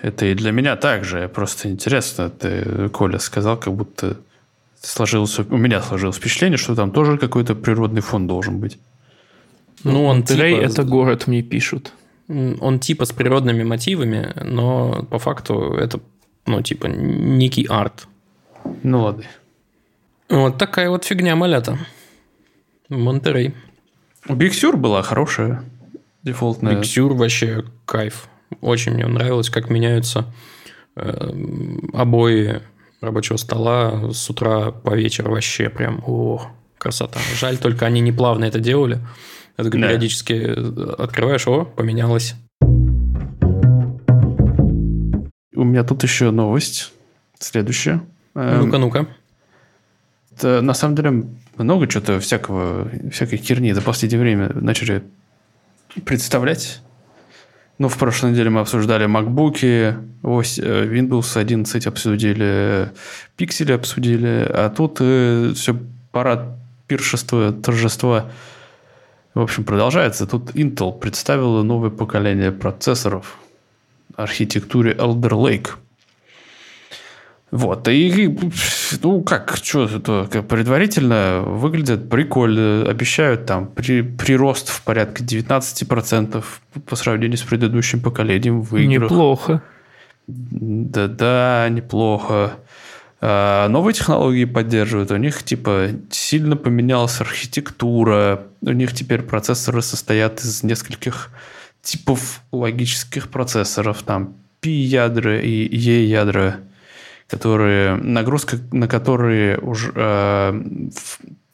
[0.02, 1.28] Это и для меня также.
[1.28, 4.18] Просто интересно, ты, Коля, сказал, как будто
[4.86, 8.78] сложилось, у меня сложилось впечатление, что там тоже какой-то природный фон должен быть.
[9.84, 10.42] Ну, он типа...
[10.42, 11.94] это город, мне пишут.
[12.28, 16.00] Он типа с природными мотивами, но по факту это,
[16.46, 18.08] ну, типа, некий арт.
[18.84, 19.26] Ну, ладно.
[20.30, 21.78] Вот такая вот фигня малята.
[22.90, 23.54] Монтерей.
[24.28, 25.64] Биксюр была хорошая,
[26.24, 26.78] дефолтная.
[26.78, 28.28] Биксюр вообще кайф.
[28.62, 30.26] Очень мне нравилось, как меняются
[30.96, 31.32] э,
[31.94, 32.62] обои
[33.06, 37.20] рабочего стола с утра по вечер вообще прям о, красота.
[37.40, 39.00] Жаль, только они не плавно это делали.
[39.58, 39.78] Это да.
[39.78, 42.36] периодически открываешь, о, поменялось.
[45.56, 46.92] У меня тут еще новость.
[47.40, 48.02] Следующая.
[48.34, 49.08] Ну-ка, ну-ка.
[50.36, 51.24] Это, на самом деле
[51.58, 55.04] много чего-то всякого, всякой херни за последнее время начали
[56.04, 56.82] представлять.
[57.78, 62.92] Ну, в прошлой неделе мы обсуждали MacBook, э, Windows 11 обсудили,
[63.36, 65.78] пиксели обсудили, а тут э, все
[66.12, 66.58] парад
[66.88, 68.32] пиршества, торжества,
[69.34, 70.26] в общем, продолжается.
[70.26, 73.38] Тут Intel представила новое поколение процессоров
[74.16, 75.70] архитектуре Elder Lake–
[77.52, 78.38] вот, и,
[79.02, 86.44] ну, как, что это, предварительно выглядит прикольно, обещают там при, прирост в порядка 19%
[86.86, 89.10] по сравнению с предыдущим поколением в играх.
[89.10, 89.62] Неплохо.
[90.28, 92.54] Да-да, неплохо.
[93.22, 95.12] А, новые технологии поддерживают.
[95.12, 98.44] У них, типа, сильно поменялась архитектура.
[98.62, 101.30] У них теперь процессоры состоят из нескольких
[101.82, 104.02] типов логических процессоров.
[104.02, 106.58] Там P-ядра и E-ядра
[107.28, 110.62] которые, нагрузка на которые уже э,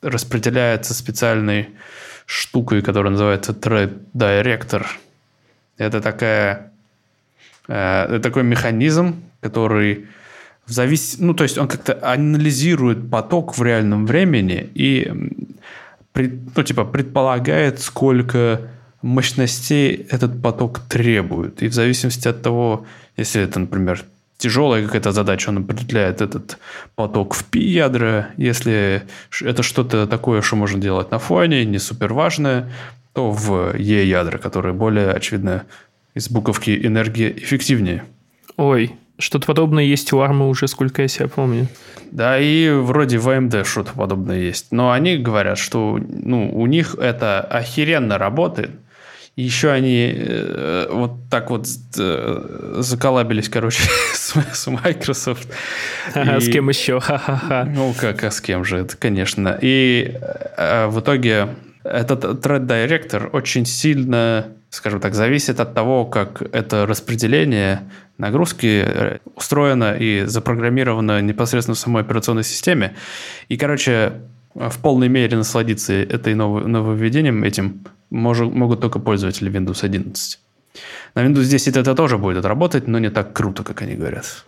[0.02, 1.70] распределяется специальной
[2.26, 4.86] штукой, которая называется Thread Director.
[5.78, 6.72] Это такая,
[7.68, 10.08] э, такой механизм, который
[10.66, 11.18] в завис...
[11.20, 15.12] ну, то есть он как-то анализирует поток в реальном времени и
[16.14, 18.62] ну, типа, предполагает, сколько
[19.02, 21.64] мощностей этот поток требует.
[21.64, 22.86] И в зависимости от того,
[23.18, 24.04] если это, например,
[24.41, 26.58] тяжелая какая-то задача, он определяет этот
[26.95, 28.30] поток в пи-ядра.
[28.38, 29.04] Если
[29.41, 32.71] это что-то такое, что можно делать на фоне, не супер важное,
[33.13, 35.63] то в Е-ядра, которые более, очевидно,
[36.15, 38.04] из буковки энергии эффективнее.
[38.58, 41.67] Ой, что-то подобное есть у ARM уже, сколько я себя помню.
[42.12, 44.71] Да, и вроде в AMD что-то подобное есть.
[44.71, 48.71] Но они говорят, что ну, у них это охеренно работает,
[49.36, 51.65] еще они э, вот так вот
[51.98, 55.48] э, заколабились, короче, с, с Microsoft.
[56.13, 57.00] Ага, и, с кем еще?
[57.00, 57.65] Ха-ха-ха.
[57.65, 59.58] Ну, как, а с кем же это, конечно.
[59.62, 60.17] И
[60.58, 61.50] э, в итоге
[61.84, 67.82] этот Thread Director очень сильно, скажем так, зависит от того, как это распределение
[68.17, 72.96] нагрузки э, устроено и запрограммировано непосредственно в самой операционной системе.
[73.48, 74.13] И, короче,
[74.54, 80.40] в полной мере насладиться этой нововведением, этим может, могут только пользователи Windows 11.
[81.16, 84.46] На Windows 10 это тоже будет работать, но не так круто, как они говорят.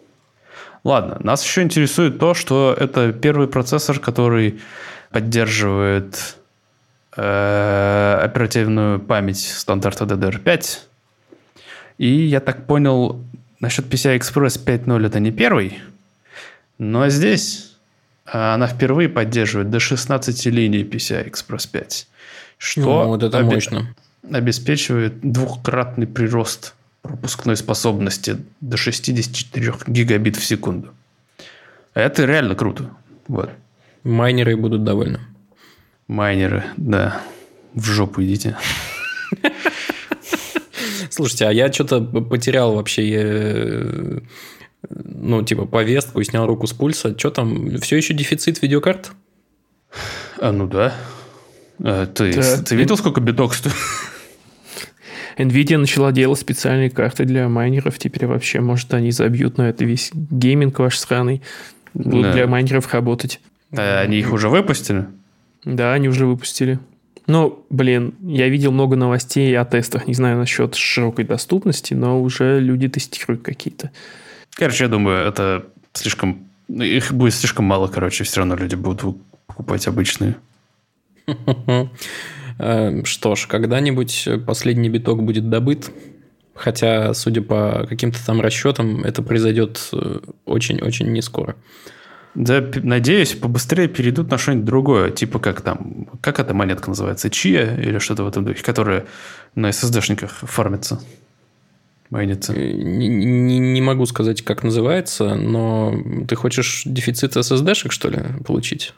[0.84, 4.60] Ладно, нас еще интересует то, что это первый процессор, который
[5.12, 6.36] поддерживает
[7.16, 10.80] э, оперативную память стандарта DDR5.
[12.00, 13.24] И я так понял,
[13.62, 15.80] насчет PCI Express 5.0 это не первый,
[16.78, 17.73] но здесь
[18.26, 22.08] она впервые поддерживает до 16 линий PCI Express 5.
[22.58, 23.96] Что ну, вот это обе- мощно.
[24.32, 30.94] обеспечивает двухкратный прирост пропускной способности до 64 гигабит в секунду.
[31.94, 32.92] Это реально круто.
[33.28, 33.50] Вот.
[34.04, 35.20] Майнеры будут довольны.
[36.08, 37.22] Майнеры, да.
[37.74, 38.56] В жопу идите.
[41.10, 44.20] Слушайте, а я что-то потерял вообще, э,
[44.90, 47.18] ну, типа, повестку и снял руку с пульса.
[47.18, 49.12] Что там, все еще дефицит видеокарт?
[50.40, 50.94] А, ну да.
[51.80, 52.62] А, ты, да.
[52.62, 53.74] ты видел, сколько биток стоит?
[55.38, 57.98] Nvidia начала делать специальные карты для майнеров.
[57.98, 61.42] Теперь вообще, может, они забьют на это весь гейминг ваш странный.
[61.94, 62.34] Будут да.
[62.34, 63.40] для майнеров работать.
[63.72, 65.08] А они их уже выпустили?
[65.66, 66.80] Да, они уже выпустили.
[67.26, 70.08] Ну, блин, я видел много новостей о тестах.
[70.08, 73.92] Не знаю насчет широкой доступности, но уже люди тестируют какие-то.
[74.56, 76.48] Короче, я думаю, это слишком...
[76.70, 80.36] Их будет слишком мало, короче, все равно люди будут покупать обычные.
[82.60, 85.92] Эм, что ж, когда-нибудь последний биток будет добыт,
[86.54, 91.56] хотя, судя по каким-то там расчетам, это произойдет э, очень-очень не скоро.
[92.36, 97.76] Да, надеюсь, побыстрее перейдут на что-нибудь другое, типа как там, как эта монетка называется, Чия
[97.78, 99.06] или что-то в этом духе, которая
[99.54, 101.00] на SSD-шниках фармится,
[102.14, 102.54] майнится.
[102.54, 105.94] Э, не, не, не могу сказать, как называется, но
[106.28, 108.94] ты хочешь дефицит SSD-шек, что ли, получить?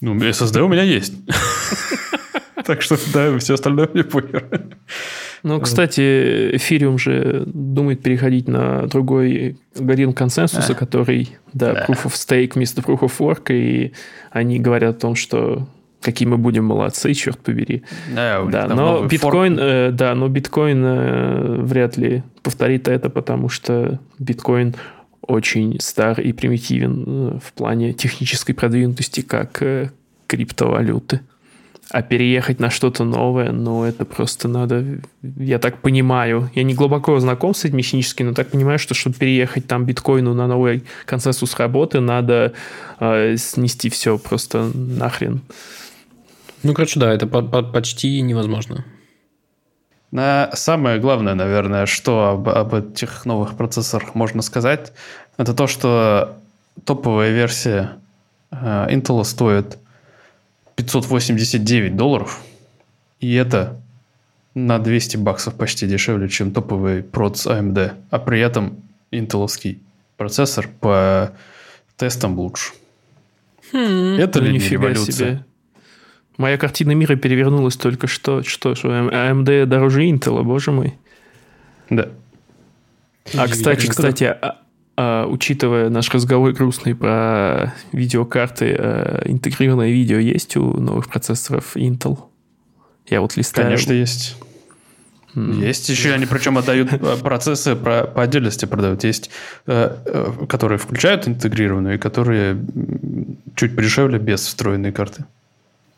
[0.00, 1.14] Ну, SSD у меня есть.
[2.66, 4.48] Так что, да, все остальное мне похер.
[5.42, 10.74] Ну, кстати, Ethereum же думает переходить на другой алгоритм консенсуса, а.
[10.74, 13.92] который, да, да, proof of stake вместо proof of work, и
[14.30, 15.68] они говорят о том, что
[16.04, 17.82] какие мы будем молодцы, черт побери.
[18.14, 23.98] Да, да но биткоин, э, да, но биткоин э, вряд ли повторит это, потому что
[24.18, 24.74] биткоин
[25.26, 29.90] очень стар и примитивен э, в плане технической продвинутости, как э,
[30.26, 31.20] криптовалюты.
[31.90, 34.84] А переехать на что-то новое, ну, это просто надо...
[35.22, 36.50] Я так понимаю.
[36.54, 40.34] Я не глубоко знаком с этим механически, но так понимаю, что чтобы переехать там биткоину
[40.34, 42.54] на новый консенсус работы, надо
[43.00, 45.42] э, снести все просто нахрен.
[46.64, 48.84] Ну, короче, да, это по -по почти невозможно.
[50.10, 54.92] На самое главное, наверное, что об, об этих новых процессорах можно сказать,
[55.36, 56.36] это то, что
[56.84, 57.98] топовая версия
[58.50, 59.78] э, Intel стоит
[60.76, 62.42] 589 долларов.
[63.20, 63.80] И это
[64.54, 67.92] на 200 баксов почти дешевле, чем топовый проц AMD.
[68.10, 69.82] А при этом интеловский
[70.16, 71.32] процессор по
[71.96, 72.72] тестам лучше.
[73.72, 75.12] Хм, это ну, ли не революция?
[75.12, 75.44] Себе.
[76.36, 78.42] Моя картина мира перевернулась только что.
[78.42, 80.94] Что, что AMD дороже Intel, боже мой.
[81.90, 82.08] Да.
[83.34, 84.58] А, кстати, кстати, а,
[84.96, 92.18] а, учитывая наш разговор грустный про видеокарты, а, интегрированное видео есть у новых процессоров Intel?
[93.06, 93.66] Я вот листаю.
[93.66, 94.36] Конечно, есть.
[95.34, 99.02] Есть еще, они причем отдают а, процессы про, по отдельности продают.
[99.02, 99.30] Есть,
[99.66, 102.64] э, э, которые включают интегрированную, и которые
[103.56, 105.24] чуть подешевле без встроенной карты.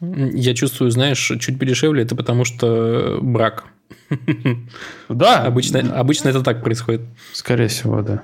[0.00, 3.64] Я чувствую, знаешь, чуть подешевле, это потому что брак.
[5.08, 5.44] Да.
[5.44, 7.02] Обычно, обычно это так происходит.
[7.32, 8.22] Скорее всего, да.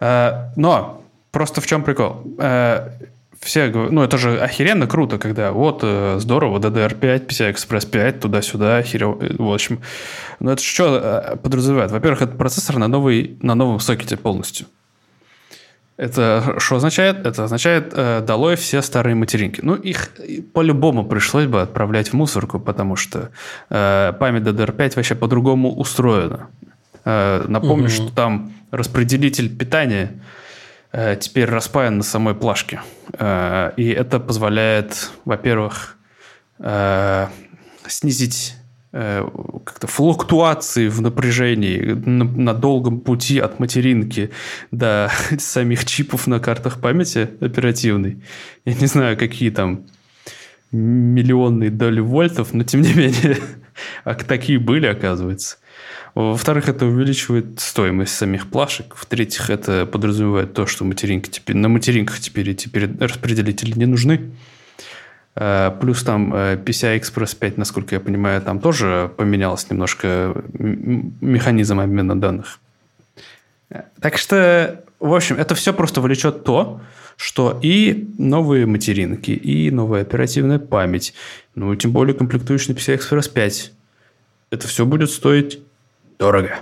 [0.00, 2.22] Э, но просто в чем прикол?
[2.38, 2.90] Э,
[3.40, 9.16] все, ну, это же охеренно круто, когда вот, э, здорово, DDR5, PCI-Express 5, туда-сюда, охеренно,
[9.38, 9.80] в общем.
[10.38, 11.90] Но это что подразумевает?
[11.90, 14.66] Во-первых, это процессор на, новый, на новом сокете полностью.
[15.96, 17.26] Это что означает?
[17.26, 19.60] Это означает э, долой все старые материнки.
[19.62, 20.10] Ну, их
[20.52, 23.30] по-любому пришлось бы отправлять в мусорку, потому что
[23.68, 26.48] э, память DDR5 вообще по-другому устроена.
[27.04, 27.92] Э, напомню, угу.
[27.92, 30.22] что там распределитель питания
[30.92, 32.80] э, теперь распаян на самой плашке.
[33.18, 35.96] Э, и это позволяет, во-первых,
[37.88, 38.54] снизить
[38.92, 44.30] как-то флуктуации в напряжении на, на долгом пути от материнки
[44.70, 48.22] до самих чипов на картах памяти оперативной.
[48.66, 49.86] Я не знаю, какие там
[50.72, 53.38] миллионные доли вольтов, но тем не менее,
[54.04, 55.56] а такие были, оказывается.
[56.14, 58.94] Во-вторых, это увеличивает стоимость самих плашек.
[58.94, 62.68] В-третьих, это подразумевает то, что материнки теперь, на материнках теперь эти
[63.02, 64.32] распределители не нужны.
[65.34, 71.80] А, плюс там э, PCI Express 5, насколько я понимаю, там тоже поменялось немножко механизм
[71.80, 72.58] обмена данных.
[74.00, 76.82] Так что, в общем, это все просто влечет то,
[77.16, 81.14] что и новые материнки, и новая оперативная память,
[81.54, 83.72] ну, тем более комплектующий PCI Express 5,
[84.50, 85.60] это все будет стоить
[86.18, 86.60] дорого.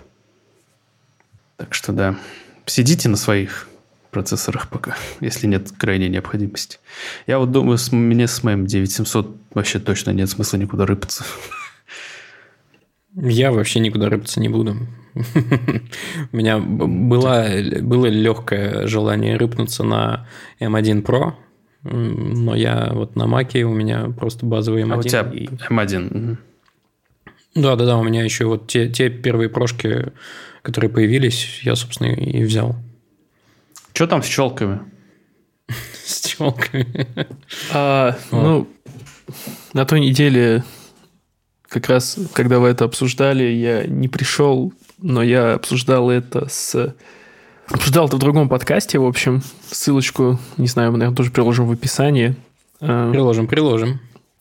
[1.57, 2.17] Так что да,
[2.67, 3.69] сидите на своих
[4.11, 6.79] процессорах пока, если нет крайней необходимости.
[7.27, 11.25] Я вот думаю, с, мне с моим 9700 вообще точно нет смысла никуда рыпаться.
[13.15, 14.77] Я вообще никуда рыпаться не буду.
[16.33, 17.49] У меня была,
[17.83, 20.27] было легкое желание рыпнуться на
[20.61, 21.35] M1 Pro,
[21.83, 24.93] но я вот на Маке у меня просто базовый M1.
[24.93, 25.47] А у тебя и...
[25.47, 26.37] M1.
[27.57, 30.13] Да, да, да, у меня еще вот те, те первые прошки,
[30.63, 32.77] которые появились, я, собственно, и взял.
[33.93, 34.81] Что там с челками?
[36.05, 37.07] С челками.
[37.73, 38.69] А, ну,
[39.73, 40.65] на той неделе,
[41.69, 46.95] как раз, когда вы это обсуждали, я не пришел, но я обсуждал это с...
[47.69, 49.43] Обсуждал это в другом подкасте, в общем.
[49.71, 52.35] Ссылочку, не знаю, мы, наверное, тоже приложим в описании.
[52.81, 54.01] Э, приложим, приложим.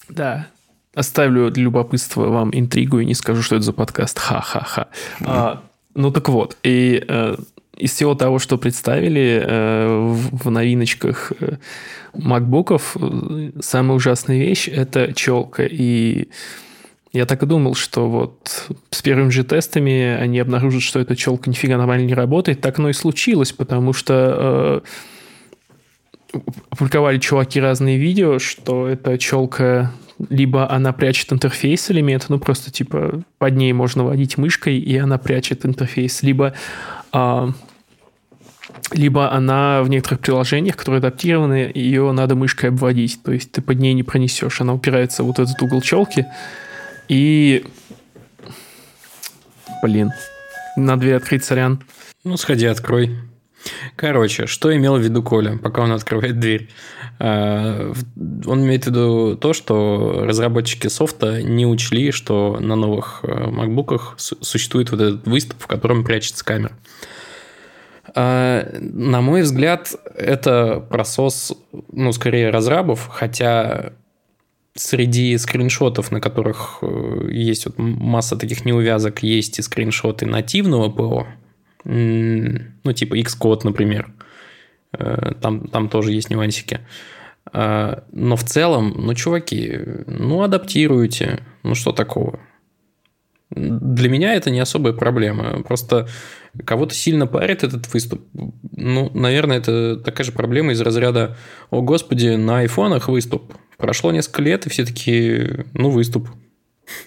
[0.10, 0.48] Да.
[0.96, 4.18] Оставлю для любопытства вам интригу и не скажу, что это за подкаст.
[4.18, 4.88] Ха-ха-ха.
[5.20, 5.26] Mm-hmm.
[5.28, 7.36] А, ну так вот, и э,
[7.80, 11.58] из всего того, что представили э, в, в новиночках э,
[12.14, 15.64] макбуков, э, самая ужасная вещь– это челка.
[15.66, 16.28] И
[17.14, 21.50] я так и думал, что вот с первыми же тестами они обнаружат, что эта челка
[21.50, 22.62] нифига нормально не работает.
[22.62, 24.84] Так оно и случилось, потому что
[26.34, 29.94] э, опубликовали чуваки разные видео, что эта челка
[30.30, 35.18] либо она прячет интерфейс элемент, ну просто типа под ней можно водить мышкой, и она
[35.18, 36.54] прячет интерфейс, либо
[37.14, 37.52] а,
[38.92, 43.80] либо она в некоторых приложениях, которые адаптированы, ее надо мышкой обводить, то есть ты под
[43.80, 46.26] ней не пронесешь, она упирается в вот этот угол челки,
[47.08, 47.66] и...
[49.82, 50.12] Блин,
[50.76, 51.82] на дверь открыть, сорян.
[52.24, 53.18] Ну, сходи, открой.
[53.96, 56.70] Короче, что имел в виду Коля, пока он открывает дверь?
[57.20, 57.92] А,
[58.46, 64.36] он имеет в виду то, что разработчики софта не учли, что на новых макбуках э,
[64.42, 66.72] существует вот этот выступ, в котором прячется камера.
[68.22, 71.54] А, на мой взгляд, это просос,
[71.94, 73.94] ну, скорее разрабов, хотя
[74.76, 81.28] среди скриншотов, на которых э, есть вот масса таких неувязок, есть и скриншоты нативного ПО,
[81.86, 84.12] ну, типа Xcode, например.
[84.92, 86.82] Э, там, там тоже есть нюансики.
[87.54, 91.40] А, но в целом, ну, чуваки, ну, адаптируйте.
[91.64, 92.42] Ну, что такого?
[93.52, 95.64] Для меня это не особая проблема.
[95.64, 96.08] Просто
[96.66, 98.22] кого-то сильно парит этот выступ.
[98.76, 101.36] Ну, наверное, это такая же проблема из разряда
[101.70, 103.54] «О, господи, на айфонах выступ».
[103.78, 106.30] Прошло несколько лет, и все таки ну, выступ.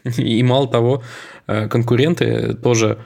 [0.16, 1.03] И мало того,
[1.47, 2.99] э, конкуренты тоже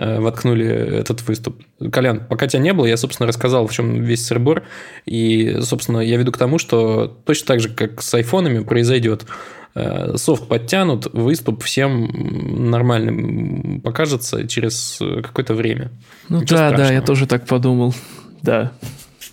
[0.00, 1.62] воткнули этот выступ.
[1.92, 4.62] Колян, пока тебя не было, я, собственно, рассказал, в чем весь сырбор.
[5.04, 9.26] И, собственно, я веду к тому, что точно так же, как с айфонами произойдет,
[9.74, 15.90] э, софт подтянут, выступ всем нормальным покажется через какое-то время.
[16.28, 16.88] Ну Ничего да, страшного.
[16.88, 17.94] да, я тоже так подумал.
[18.42, 18.72] Да.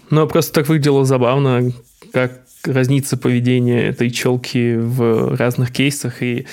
[0.09, 1.71] Но просто так выглядело забавно,
[2.11, 6.45] как разнится поведение этой челки в разных кейсах, и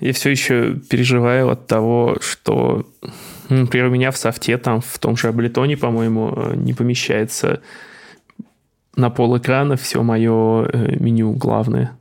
[0.00, 2.86] я все еще переживаю от того, что
[3.48, 7.62] Например, у меня в софте, там в том же Ableton, по-моему, э, не помещается
[8.96, 11.96] на пол экрана все мое э, меню главное.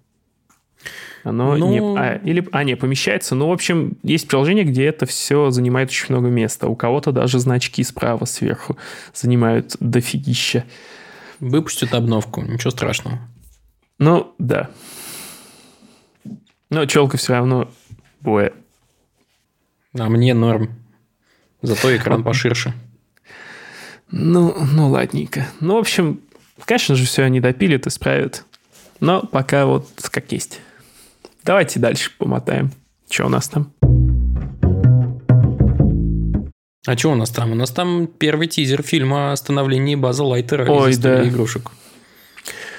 [1.24, 1.70] Оно ну...
[1.70, 2.00] не...
[2.00, 2.48] А, или...
[2.52, 3.36] а, не, помещается.
[3.36, 6.68] Ну, в общем, есть приложение, где это все занимает очень много места.
[6.68, 8.78] У кого-то даже значки справа сверху
[9.14, 10.66] занимают дофигища.
[11.39, 13.20] Выпустят обновку, ничего страшного.
[14.00, 14.70] Ну, да.
[16.70, 17.70] Но челка все равно
[18.22, 18.54] боя.
[19.98, 20.81] А мне норм.
[21.62, 22.74] Зато экран поширше.
[24.09, 25.47] Ну, ну ладненько.
[25.59, 26.22] Ну, в общем,
[26.66, 28.45] конечно же, все они допилят, исправят.
[28.99, 30.59] Но пока вот как есть.
[31.43, 32.72] Давайте дальше помотаем.
[33.09, 33.74] Что у нас там?
[36.88, 37.51] А что у нас там?
[37.51, 41.28] У нас там первый тизер фильма о становлении базы Лайтера Ой, из да.
[41.28, 41.72] игрушек.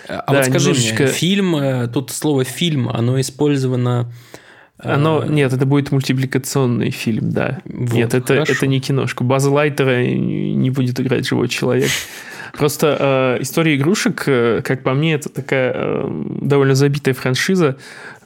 [0.08, 1.02] А да, вот скажи немножечко...
[1.04, 4.12] мне, фильм, э, тут слово фильм, оно использовано
[4.82, 7.60] оно, а, нет, это будет мультипликационный фильм, да.
[7.64, 9.22] Вот, нет, это, это не киношка.
[9.22, 11.90] База Лайтера не будет играть живой человек.
[12.52, 12.96] Просто
[13.38, 17.78] э, история игрушек, э, как по мне, это такая э, довольно забитая франшиза.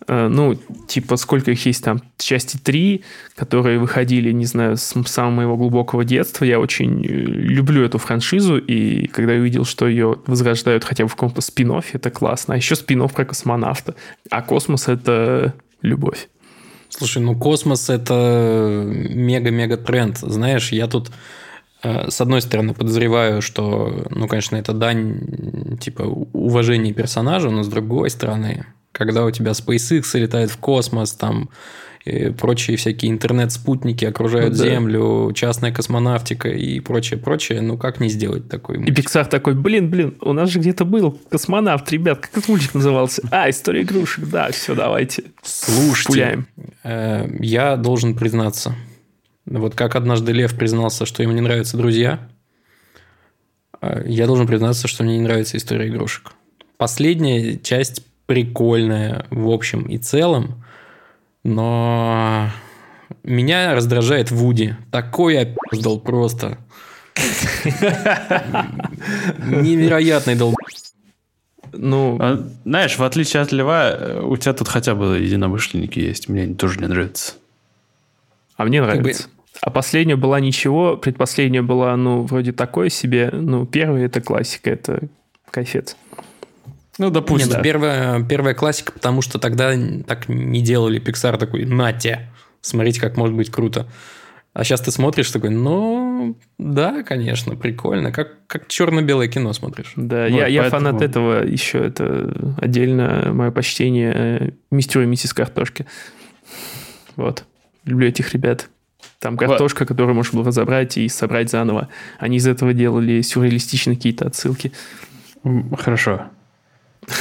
[0.09, 2.01] Э, ну, типа, сколько их есть там?
[2.17, 3.05] Части три,
[3.35, 6.45] которые выходили, не знаю, с самого моего глубокого детства.
[6.45, 11.09] Я очень э, люблю эту франшизу, и когда я увидел, что ее возрождают хотя бы
[11.09, 12.55] в каком-то спин это классно.
[12.55, 13.95] А еще спин про космонавта.
[14.31, 16.29] А космос— это любовь.
[16.89, 20.19] Слушай, ну космос это мега-мега тренд.
[20.19, 21.11] Знаешь, я тут
[21.83, 27.69] э, с одной стороны подозреваю, что, ну, конечно, это дань типа уважения персонажа, но с
[27.69, 31.51] другой стороны, когда у тебя SpaceX летает в космос, там
[32.07, 34.65] и прочие всякие интернет-спутники окружают ну, да.
[34.71, 37.61] Землю, частная космонавтика и прочее, прочее.
[37.61, 38.97] Ну, как не сделать такой мультик?
[38.97, 42.75] И Pixar такой, блин, блин, у нас же где-то был космонавт, ребят, как этот мультик
[42.75, 43.23] назывался?
[43.33, 45.25] А, история игрушек, да, все, давайте.
[45.43, 46.47] Слушайте, Пуляем.
[46.85, 48.77] Э, я должен признаться,
[49.45, 52.21] вот как однажды Лев признался, что ему не нравятся друзья,
[53.83, 56.35] э, я должен признаться, что мне не нравится история игрушек.
[56.77, 60.63] Последняя часть прикольная в общем и целом,
[61.47, 62.51] но
[63.23, 64.77] меня раздражает Вуди.
[64.91, 66.59] Такой я ждал просто.
[69.39, 70.57] Невероятный долб.
[71.73, 76.29] Ну, а, знаешь, в отличие от Льва, у тебя тут хотя бы единомышленники есть.
[76.29, 77.35] Мне они тоже не нравятся.
[78.57, 79.23] А мне нравится.
[79.25, 79.35] Как бы...
[79.61, 83.31] А последняя была ничего, предпоследняя была, ну, вроде такое себе.
[83.33, 85.01] Ну, первая это классика, это
[85.51, 85.97] кайфец.
[86.99, 87.49] Ну, допустим.
[87.49, 89.73] Нет, ну, первая, первая классика, потому что тогда
[90.07, 91.01] так не делали.
[91.01, 92.31] Pixar такой, нате,
[92.61, 93.87] смотрите, как может быть круто.
[94.55, 98.11] А сейчас ты смотришь такой, ну, да, конечно, прикольно.
[98.11, 99.93] Как, как черно-белое кино смотришь.
[99.97, 101.79] Да, Вот, я, я поэтому- фанат этого еще.
[101.79, 105.85] Это отдельно мое почтение э, мистеру и миссис Картошки.
[107.17, 107.45] Вот.
[107.85, 108.69] Люблю этих ребят.
[109.19, 111.89] Там картошка, которую можно было разобрать и собрать заново.
[112.19, 114.73] Они из этого делали сюрреалистичные какие-то отсылки.
[115.79, 116.31] Хорошо.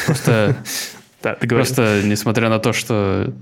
[0.05, 0.57] Просто,
[1.23, 3.33] Да, ты просто несмотря на то, что...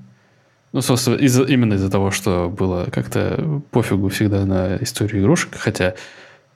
[0.71, 5.93] Ну, собственно, из-за- именно из-за того, что было как-то пофигу всегда на историю игрушек, хотя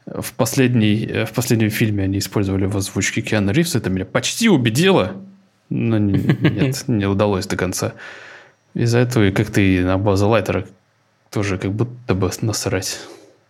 [0.07, 4.49] в, последней, э, в последнем фильме они использовали в озвучке Киану Ривз, это меня почти
[4.49, 5.17] убедило,
[5.69, 6.17] но не-
[6.49, 7.93] нет, не удалось до конца.
[8.73, 10.65] Из-за этого и как-то и на База Лайтера
[11.29, 12.99] тоже как будто бы насрать.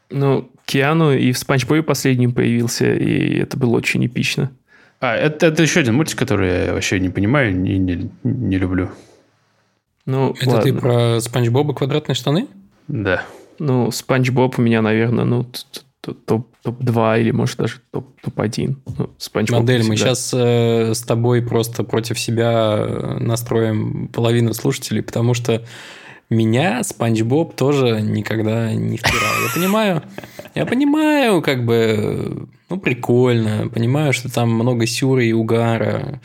[0.10, 4.52] Ну, Киану и в Спанч Бобе последним появился, и это было очень эпично.
[5.00, 8.90] А, это, это еще один мультик, который я вообще не понимаю и не, не люблю.
[10.06, 10.62] Ну, Это ладно.
[10.64, 12.48] ты про Спанч Боба квадратные штаны?
[12.88, 13.24] Да.
[13.60, 15.60] Ну, Спанч Боб у меня, наверное, ну, т-
[16.02, 18.76] т- топ- топ-2 или, может, даже топ- топ-1.
[18.98, 20.16] Ну, Спанч Боб Модель, мы всегда.
[20.16, 20.34] сейчас
[20.98, 25.64] с тобой просто против себя э, настроим половину слушателей, потому что
[26.30, 29.34] меня Спанч Боб тоже никогда не втирал.
[29.46, 30.04] Я понимаю,
[30.56, 36.22] я понимаю, как бы, ну, прикольно, понимаю, что там много сюра и угара.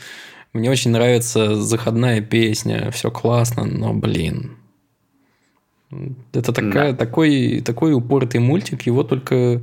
[0.51, 4.57] Мне очень нравится заходная песня, все классно, но, блин,
[6.33, 9.61] это такая, такой, такой упоротый мультик, его только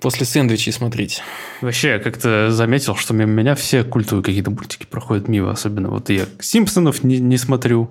[0.00, 1.22] после сэндвичей смотреть.
[1.60, 5.50] Вообще, я как-то заметил, что мимо меня все культовые какие-то мультики проходят мимо.
[5.50, 7.90] Особенно вот я Симпсонов не, не смотрю.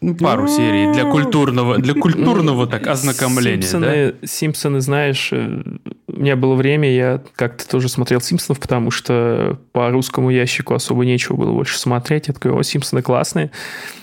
[0.00, 3.62] Ну, пару серий для культурного, для культурного так ознакомления.
[3.62, 5.62] Симпсоны, Симпсоны, знаешь, э,
[6.08, 11.04] у меня было время, я как-то тоже смотрел Симпсонов, потому что по русскому ящику особо
[11.04, 12.28] нечего было больше смотреть.
[12.28, 13.50] Я такой, о, Симпсоны классные.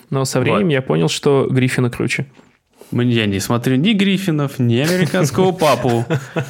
[0.10, 2.28] Но со временем я понял, что Гриффины круче.
[2.92, 3.04] да?
[3.04, 6.06] Я не смотрю ни Гриффинов, ни американского папу.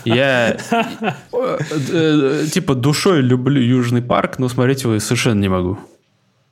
[0.05, 1.57] Я э,
[1.91, 5.79] э, типа душой люблю Южный парк, но смотреть его совершенно не могу.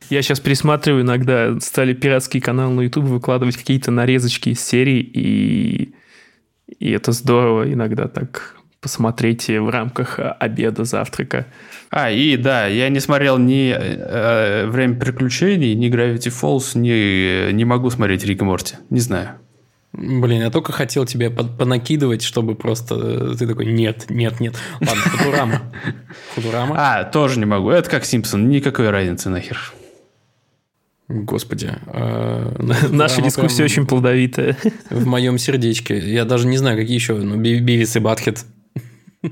[0.09, 5.93] Я сейчас пересматриваю иногда, стали пиратский канал на YouTube выкладывать какие-то нарезочки из серий, и,
[6.79, 11.47] и это здорово иногда так посмотреть в рамках а, обеда, завтрака.
[11.89, 17.65] А, и да, я не смотрел ни э, «Время приключений», ни «Gravity Falls», ни не
[17.65, 18.75] могу смотреть «Рик и Морти».
[18.91, 19.39] Не знаю.
[19.91, 24.55] Блин, я только хотел тебя под- понакидывать, чтобы просто э, ты такой, нет, нет, нет.
[24.81, 25.61] Ладно, Футурама.
[26.35, 26.75] Футурама.
[26.77, 27.69] А, тоже не могу.
[27.69, 29.73] Это как Симпсон, никакой разницы нахер.
[31.07, 31.71] Господи.
[31.87, 32.55] э,
[32.89, 34.57] Наша дискуссия очень плодовитая.
[34.89, 35.97] В моем сердечке.
[35.99, 37.13] Я даже не знаю, какие еще.
[37.15, 38.43] Ну, Би- Бивис и Батхед.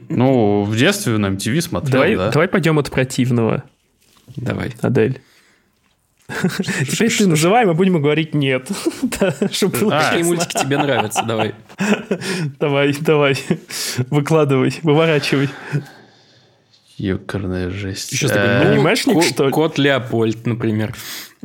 [0.10, 2.32] Ну, в детстве на MTV смотрел, Давай, да.
[2.32, 3.64] давай пойдем от противного,
[4.36, 4.72] Давай.
[4.82, 5.22] Адель.
[6.90, 8.70] Теперь ты называй, мы будем говорить нет.
[9.22, 9.32] А.
[9.32, 11.24] Какие мультики тебе нравятся?
[11.24, 11.54] Давай.
[12.60, 13.36] Давай, давай.
[14.10, 15.50] Выкладывай, выворачивай.
[16.98, 18.12] Ёкарная жесть.
[18.14, 19.52] Еще Э, такой, ну, анимешник, что ли?
[19.52, 20.96] Кот Леопольд, например.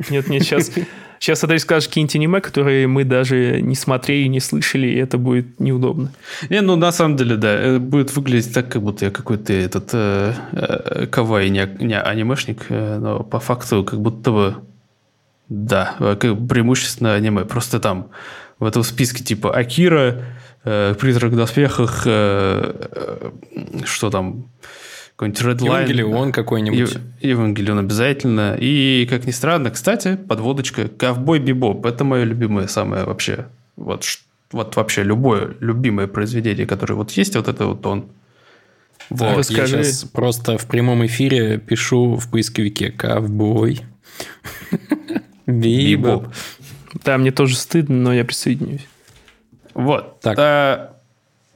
[0.09, 0.71] Нет, нет, сейчас...
[1.19, 5.59] Сейчас Адель скажет какие-нибудь аниме, которые мы даже не смотрели, не слышали, и это будет
[5.59, 6.13] неудобно.
[6.49, 9.89] Не, ну на самом деле, да, э, будет выглядеть так, как будто я какой-то этот
[9.91, 14.55] э, э, кавай, не, не анимешник, э, но по факту как будто бы,
[15.49, 17.43] да, э, как преимущественно аниме.
[17.43, 18.11] Просто там
[18.59, 20.23] в этом списке типа Акира,
[20.63, 23.31] э, Призрак в доспехах, э, э,
[23.83, 24.45] что там,
[25.19, 25.65] какой-нибудь Redline.
[25.65, 26.79] Евангелион какой-нибудь.
[26.79, 28.55] Ев- Евангелион обязательно.
[28.59, 31.85] И, как ни странно, кстати, подводочка «Ковбой Бибоп».
[31.85, 33.47] Это мое любимое самое вообще.
[33.75, 34.05] Вот,
[34.51, 38.01] вот вообще любое любимое произведение, которое вот есть, вот это вот он.
[39.09, 39.29] Так, Вот.
[39.31, 39.83] я Расскажи.
[39.83, 43.81] сейчас просто в прямом эфире пишу в поисковике «Ковбой».
[45.45, 46.27] Бибоп.
[47.03, 48.87] Да, мне тоже стыдно, но я присоединюсь.
[49.73, 50.19] Вот.
[50.21, 50.37] Так.
[50.39, 50.95] А,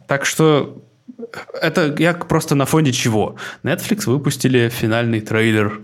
[0.07, 0.81] так что
[1.61, 3.35] это я просто на фоне чего?
[3.63, 5.81] Netflix выпустили финальный трейлер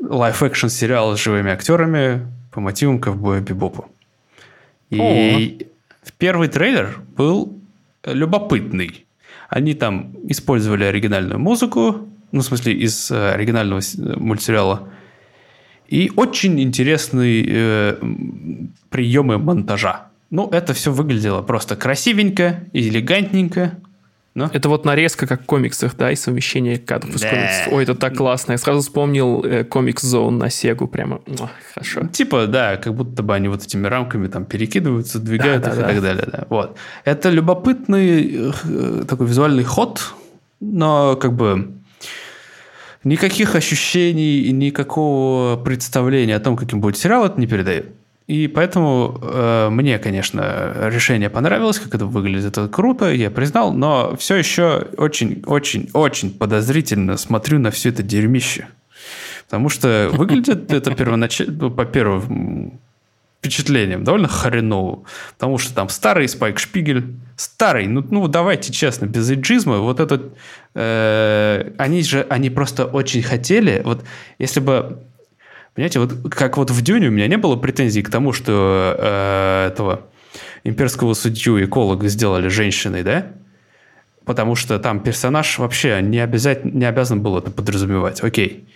[0.00, 3.86] live-action сериала с живыми актерами по мотивам ковбоя Бибопа.
[4.90, 5.66] И
[6.18, 7.58] первый трейлер был
[8.04, 9.04] любопытный.
[9.48, 14.88] Они там использовали оригинальную музыку, ну, в смысле, из э, оригинального с- мультсериала.
[15.88, 17.96] И очень интересные э,
[18.90, 20.08] приемы монтажа.
[20.30, 23.78] Ну, это все выглядело просто красивенько, элегантненько.
[24.36, 27.30] Но Это вот нарезка, как в комиксах, да, и совмещение кадров из Да.
[27.30, 27.72] комиксов.
[27.72, 28.52] Ой, это так классно.
[28.52, 30.86] Я сразу вспомнил э, комикс Зон на Сегу.
[30.88, 32.06] Прямо муа, хорошо.
[32.12, 35.80] Типа, да, как будто бы они вот этими рамками там перекидываются, двигают Да, их да,
[35.80, 35.88] и да.
[35.94, 36.28] так далее.
[36.30, 36.44] Да.
[36.50, 36.76] Вот.
[37.04, 40.12] Это любопытный э, такой визуальный ход,
[40.60, 41.72] но как бы
[43.04, 47.86] никаких ощущений и никакого представления о том, каким будет сериал, это не передает.
[48.26, 54.16] И поэтому э, мне, конечно, решение понравилось, как это выглядит, это круто, я признал, но
[54.16, 58.66] все еще очень-очень-очень подозрительно смотрю на все это дерьмище.
[59.44, 62.80] Потому что выглядит это первоначально, ну, по первым
[63.38, 65.04] впечатлениям довольно хреново.
[65.38, 70.36] Потому что там старый Спайк Шпигель, старый, ну, ну давайте честно, без эйджизма, вот этот,
[70.74, 74.04] э, они же, они просто очень хотели, вот
[74.40, 75.05] если бы
[75.76, 79.68] Понимаете, вот как вот в Дюне у меня не было претензий к тому, что э,
[79.70, 80.06] этого
[80.64, 83.26] имперского судью эколога сделали женщиной, да?
[84.24, 88.22] Потому что там персонаж вообще не, обязательно, не обязан был это подразумевать.
[88.22, 88.66] Окей.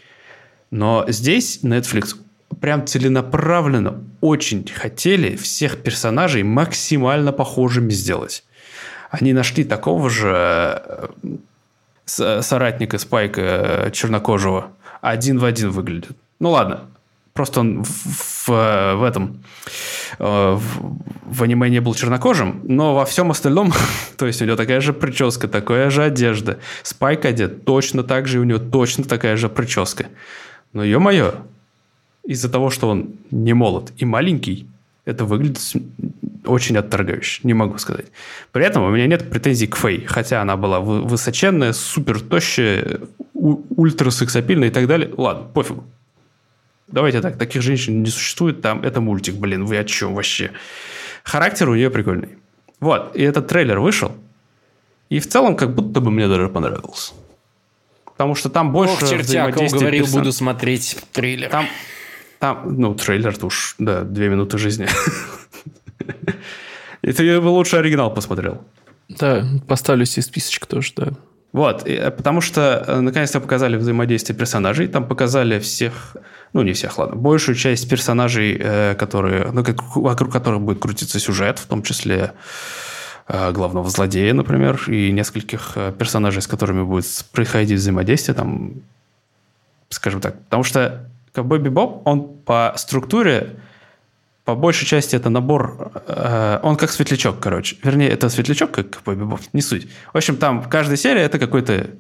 [0.70, 2.16] Но здесь Netflix
[2.60, 8.44] прям целенаправленно очень хотели всех персонажей максимально похожими сделать.
[9.10, 10.82] Они нашли такого же
[12.18, 14.72] э, соратника Спайка э, чернокожего.
[15.00, 16.14] Один в один выглядит.
[16.40, 16.89] Ну ладно,
[17.40, 19.42] просто он в, в, этом
[20.18, 20.62] э, в,
[21.24, 23.72] в аниме не был чернокожим, но во всем остальном,
[24.18, 26.58] то есть у него такая же прическа, такая же одежда.
[26.82, 30.04] Спайк одет точно так же, и у него точно такая же прическа.
[30.74, 31.32] Но ё-моё,
[32.24, 34.66] из-за того, что он не молод и маленький,
[35.06, 35.60] это выглядит
[36.44, 38.08] очень отторгающе, не могу сказать.
[38.52, 43.00] При этом у меня нет претензий к Фэй, хотя она была высоченная, супер тощая,
[43.32, 45.10] ультрасексапильная и так далее.
[45.16, 45.84] Ладно, пофигу.
[46.92, 50.50] Давайте так, таких женщин не существует, там это мультик, блин, вы о чем вообще?
[51.22, 52.38] Характер у нее прикольный.
[52.80, 54.12] Вот, и этот трейлер вышел,
[55.10, 57.12] и в целом как будто бы мне даже понравился.
[58.04, 60.20] Потому что там больше Ох, чертяк, говорил, персон...
[60.20, 61.48] буду смотреть трейлер.
[61.48, 61.66] Там,
[62.38, 64.88] там, ну, трейлер-то уж, да, две минуты жизни.
[67.02, 68.62] И ты бы лучше оригинал посмотрел.
[69.08, 71.12] Да, поставлю себе списочек тоже, да.
[71.52, 76.16] Вот, и, э, потому что э, наконец-то показали взаимодействие персонажей, там показали всех,
[76.52, 81.18] ну не всех, ладно, большую часть персонажей, э, которые, ну, как, вокруг которых будет крутиться
[81.18, 82.32] сюжет, в том числе
[83.28, 88.72] главного злодея, например, и нескольких персонажей, с которыми будет происходить взаимодействие, там,
[89.88, 90.36] скажем так.
[90.44, 93.50] Потому что Ковбой Бибоп, он по структуре
[94.44, 97.76] по большей части это набор, э, он как светлячок, короче.
[97.82, 99.88] Вернее, это светлячок, как Бобби Боб, не суть.
[100.12, 101.90] В общем, там каждая серия это какое-то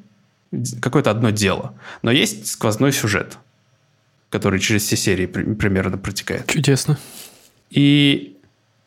[0.80, 1.74] какое-то одно дело.
[2.02, 3.38] Но есть сквозной сюжет,
[4.30, 6.46] который через все серии примерно протекает.
[6.48, 6.98] Чудесно.
[7.70, 8.36] И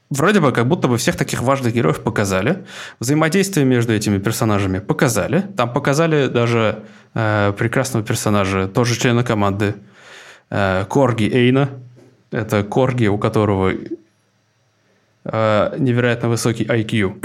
[0.10, 2.66] вроде бы как будто бы всех таких важных героев показали.
[3.00, 5.42] Взаимодействие между этими персонажами показали.
[5.56, 6.84] Там показали даже
[7.14, 9.76] э, прекрасного персонажа, тоже члена команды,
[10.50, 11.70] э, Корги Эйна,
[12.34, 13.74] это Корги, у которого
[15.24, 17.24] э, невероятно высокий IQ.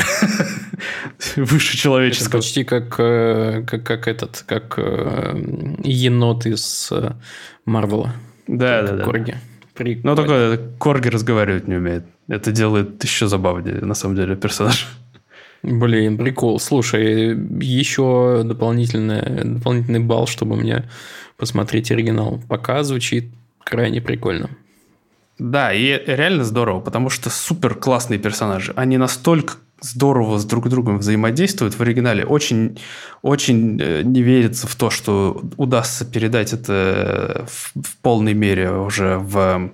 [1.37, 2.29] Выше человеческого.
[2.29, 5.43] Это почти как, э, как, как этот, как э,
[5.83, 7.13] енот из э,
[7.65, 8.13] Марвела.
[8.47, 9.05] Да, да, да.
[9.05, 9.37] Корги.
[10.03, 12.05] Ну, только Корги разговаривать не умеет.
[12.29, 14.89] Это делает еще забавнее, на самом деле, персонаж.
[15.63, 16.61] Блин, прикол.
[16.61, 20.85] Слушай, еще дополнительный, дополнительный балл, чтобы мне
[21.37, 22.41] посмотреть оригинал.
[22.49, 23.31] Пока звучит
[23.65, 24.51] крайне прикольно.
[25.39, 28.73] Да, и реально здорово, потому что супер классные персонажи.
[28.75, 32.25] Они настолько здорово с друг другом взаимодействуют в оригинале.
[32.25, 32.81] Очень,
[33.23, 39.19] очень э, не верится в то, что удастся передать это в, в полной мере уже
[39.19, 39.71] в,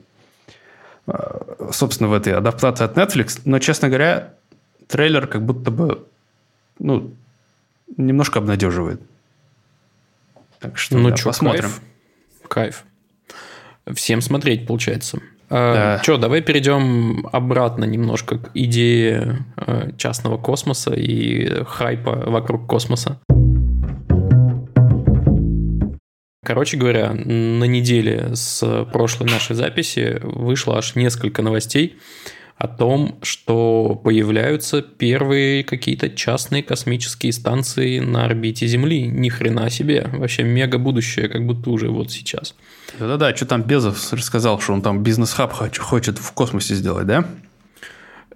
[1.07, 3.41] э, собственно, в этой адаптации от Netflix.
[3.47, 4.35] Но, честно говоря,
[4.87, 6.07] трейлер как будто бы
[6.79, 7.15] ну,
[7.97, 9.01] немножко обнадеживает.
[10.61, 11.71] Так что ну, да, что, посмотрим.
[12.49, 12.85] Кайф.
[13.87, 13.97] кайф.
[13.97, 15.21] Всем смотреть, получается.
[15.51, 16.01] Да.
[16.03, 23.21] Че, давай перейдем обратно немножко к идее э, частного космоса и хайпа вокруг космоса.
[26.45, 31.99] Короче говоря, на неделе с прошлой нашей записи вышло аж несколько новостей
[32.57, 39.07] о том, что появляются первые какие-то частные космические станции на орбите Земли.
[39.07, 40.09] Ни хрена себе.
[40.13, 42.55] Вообще мега будущее, как будто уже вот сейчас.
[42.99, 47.25] Да-да-да, что там Безос рассказал, что он там бизнес-хаб хочет в космосе сделать, да?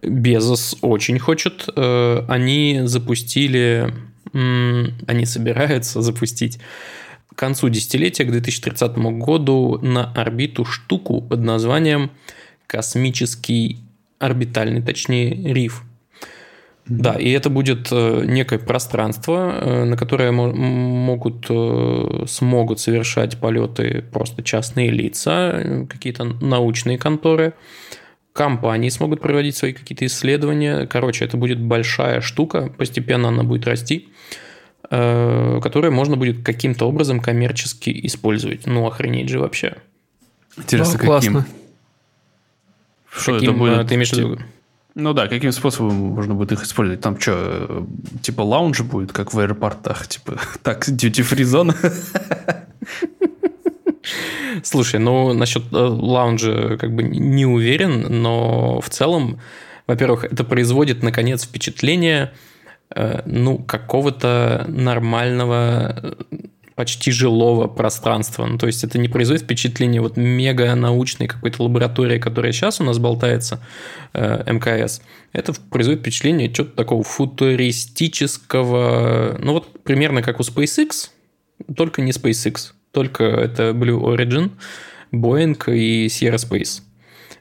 [0.03, 1.69] Безос очень хочет.
[1.77, 3.93] Э, они запустили,
[4.33, 6.59] они собираются запустить
[7.33, 12.11] к концу десятилетия, к 2030 году, на орбиту штуку под названием
[12.67, 13.79] космический
[14.19, 15.85] орбитальный, точнее, риф.
[16.89, 24.03] Да, и это будет э, некое пространство, э, на которое могут, э, смогут совершать полеты
[24.11, 27.53] просто частные лица, какие-то научные конторы,
[28.33, 30.87] компании смогут проводить свои какие-то исследования.
[30.87, 34.09] Короче, это будет большая штука, постепенно она будет расти.
[34.91, 38.67] которые можно будет каким-то образом коммерчески использовать.
[38.67, 39.75] Ну, охренеть же вообще.
[40.57, 41.09] Интересно, Да, каким?
[41.09, 41.47] классно.
[43.11, 43.79] Что Каким, это будет?
[43.79, 44.39] э, Ты имеешь в виду?
[44.95, 47.01] Ну да, каким способом можно будет их использовать?
[47.01, 47.87] Там что,
[48.21, 50.09] типа лаунж будет, как в аэропортах?
[50.09, 51.75] Типа, так, duty-free зона?
[54.63, 59.41] Слушай, ну насчет э, лаунжа как бы не уверен, но в целом,
[59.87, 62.33] во-первых, это производит наконец впечатление
[62.95, 66.17] э, ну какого-то нормального
[66.79, 68.47] почти жилого пространства.
[68.47, 72.85] Ну, то есть это не производит впечатление вот мега научной какой-то лаборатории, которая сейчас у
[72.85, 73.61] нас болтается,
[74.13, 75.03] э, МКС.
[75.33, 81.11] Это производит впечатление чего-то такого футуристического, ну вот примерно как у SpaceX,
[81.77, 84.53] только не SpaceX, только это Blue Origin,
[85.11, 86.83] Boeing и Sierra Space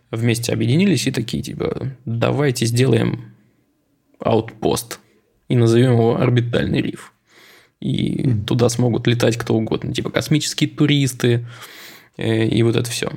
[0.10, 3.36] вместе объединились и такие типа давайте сделаем
[4.20, 5.00] аутпост
[5.48, 7.14] и назовем его орбитальный риф.
[7.80, 11.46] И туда смогут летать кто угодно, типа космические туристы
[12.18, 13.12] э, и вот это все.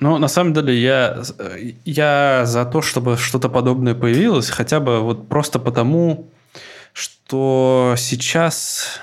[0.00, 1.22] Ну, на самом деле, я,
[1.84, 6.28] я за то, чтобы что-то подобное появилось, хотя бы вот просто потому,
[6.92, 9.00] что сейчас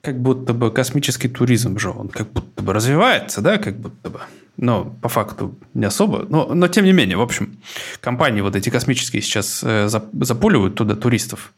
[0.00, 4.20] как будто бы космический туризм же, он как будто бы развивается, да, как будто бы.
[4.56, 6.26] Но по факту не особо.
[6.28, 7.58] Но, но тем не менее, в общем,
[8.00, 11.52] компании вот эти космические сейчас э, зап- запуливают туда туристов.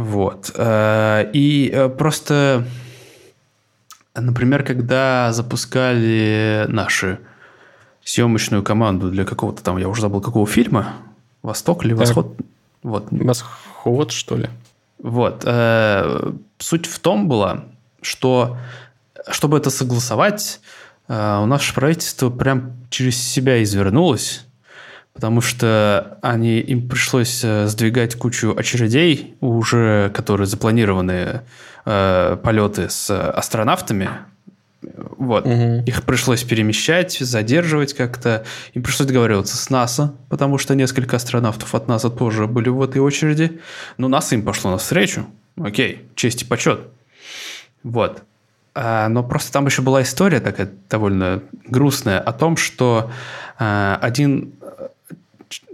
[0.00, 0.52] Вот.
[0.54, 2.64] Э, И э, просто,
[4.14, 7.18] например, когда запускали наши
[8.02, 10.94] съемочную команду для какого-то там, я уже забыл, какого фильма,
[11.42, 12.34] «Восток» или «Восход».
[12.82, 13.08] Вот.
[13.10, 14.48] Восход, что ли?
[15.02, 15.42] Вот.
[15.44, 17.64] Э, Суть в том была,
[18.00, 18.56] что
[19.28, 20.60] чтобы это согласовать,
[21.08, 21.12] у
[21.46, 24.46] наше правительство прям через себя извернулось,
[25.20, 31.42] потому что они, им пришлось э, сдвигать кучу очередей, уже которые запланированы
[31.84, 34.08] э, полеты с астронавтами.
[35.18, 35.44] Вот.
[35.44, 35.84] Мгм.
[35.84, 38.46] Их пришлось перемещать, задерживать как-то.
[38.72, 43.02] Им пришлось договариваться с НАСА, потому что несколько астронавтов от НАСА тоже были в этой
[43.02, 43.60] очереди.
[43.98, 45.26] Но НАСА им пошло навстречу.
[45.62, 46.88] Окей, честь и почет.
[47.82, 48.22] Вот.
[48.74, 53.10] А, но просто там еще была история такая довольно грустная о том, что
[53.58, 54.59] а, один э,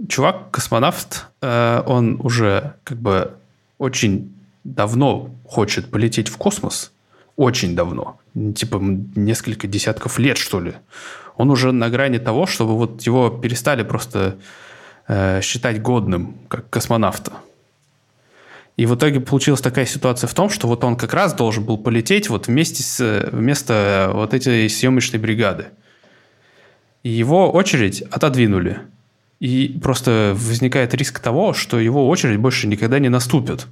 [0.08, 3.34] чувак, космонавт, э, он уже как бы
[3.78, 4.32] очень
[4.64, 6.92] давно хочет полететь в космос.
[7.36, 8.18] Очень давно.
[8.54, 8.80] Типа
[9.14, 10.74] несколько десятков лет, что ли.
[11.36, 14.36] Он уже на грани того, чтобы вот его перестали просто
[15.06, 17.32] э, считать годным, как космонавта.
[18.76, 21.78] И в итоге получилась такая ситуация в том, что вот он как раз должен был
[21.78, 25.66] полететь вот вместе с, вместо вот этой съемочной бригады.
[27.02, 28.80] И его очередь отодвинули.
[29.40, 33.66] И просто возникает риск того, что его очередь больше никогда не наступит.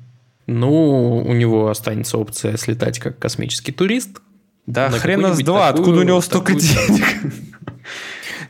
[0.47, 4.21] Ну, у него останется опция слетать как космический турист.
[4.67, 7.05] Да На хрена с какую-нибудь два, такую- откуда у него столько денег?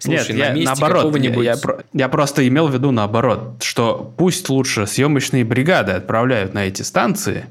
[0.00, 1.56] Слушай, Нет, на я, наоборот, я, я
[1.92, 7.46] я просто имел в виду наоборот, что пусть лучше съемочные бригады отправляют на эти станции,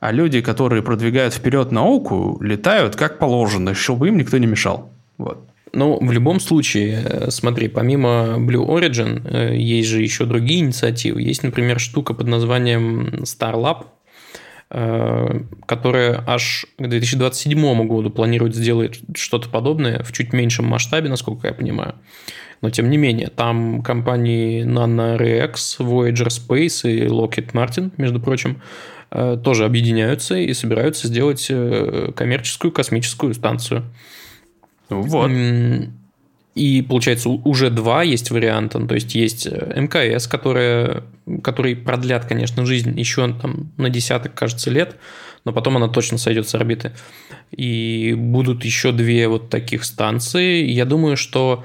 [0.00, 4.90] а люди, которые продвигают вперед науку, летают как положено, чтобы им никто не мешал.
[5.18, 5.46] Вот.
[5.74, 11.22] Ну, в любом случае, э, смотри, помимо Blue Origin, э, есть же еще другие инициативы.
[11.22, 13.86] Есть, например, штука под названием Starlab,
[14.70, 21.46] э, которая аж к 2027 году планирует сделать что-то подобное в чуть меньшем масштабе, насколько
[21.46, 21.94] я понимаю.
[22.60, 28.60] Но тем не менее, там компании NanoRex, Voyager Space и Lockheed Martin, между прочим,
[29.10, 31.46] тоже объединяются и собираются сделать
[32.14, 33.84] коммерческую космическую станцию.
[35.00, 35.30] Вот.
[36.54, 38.78] И получается, уже два есть варианта.
[38.78, 41.02] Ну, То есть есть э, МКС, которые,
[41.42, 44.96] которые продлят, конечно, жизнь еще там на десяток, кажется, лет,
[45.46, 46.92] но потом она точно сойдет с орбиты.
[47.50, 50.64] И будут еще две вот таких станции.
[50.64, 51.64] Я думаю, что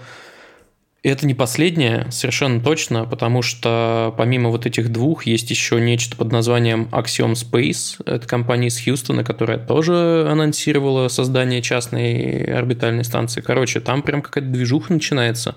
[1.09, 6.31] это не последнее, совершенно точно, потому что помимо вот этих двух есть еще нечто под
[6.31, 8.01] названием Axiom Space.
[8.05, 13.41] Это компания из Хьюстона, которая тоже анонсировала создание частной орбитальной станции.
[13.41, 15.55] Короче, там прям какая-то движуха начинается.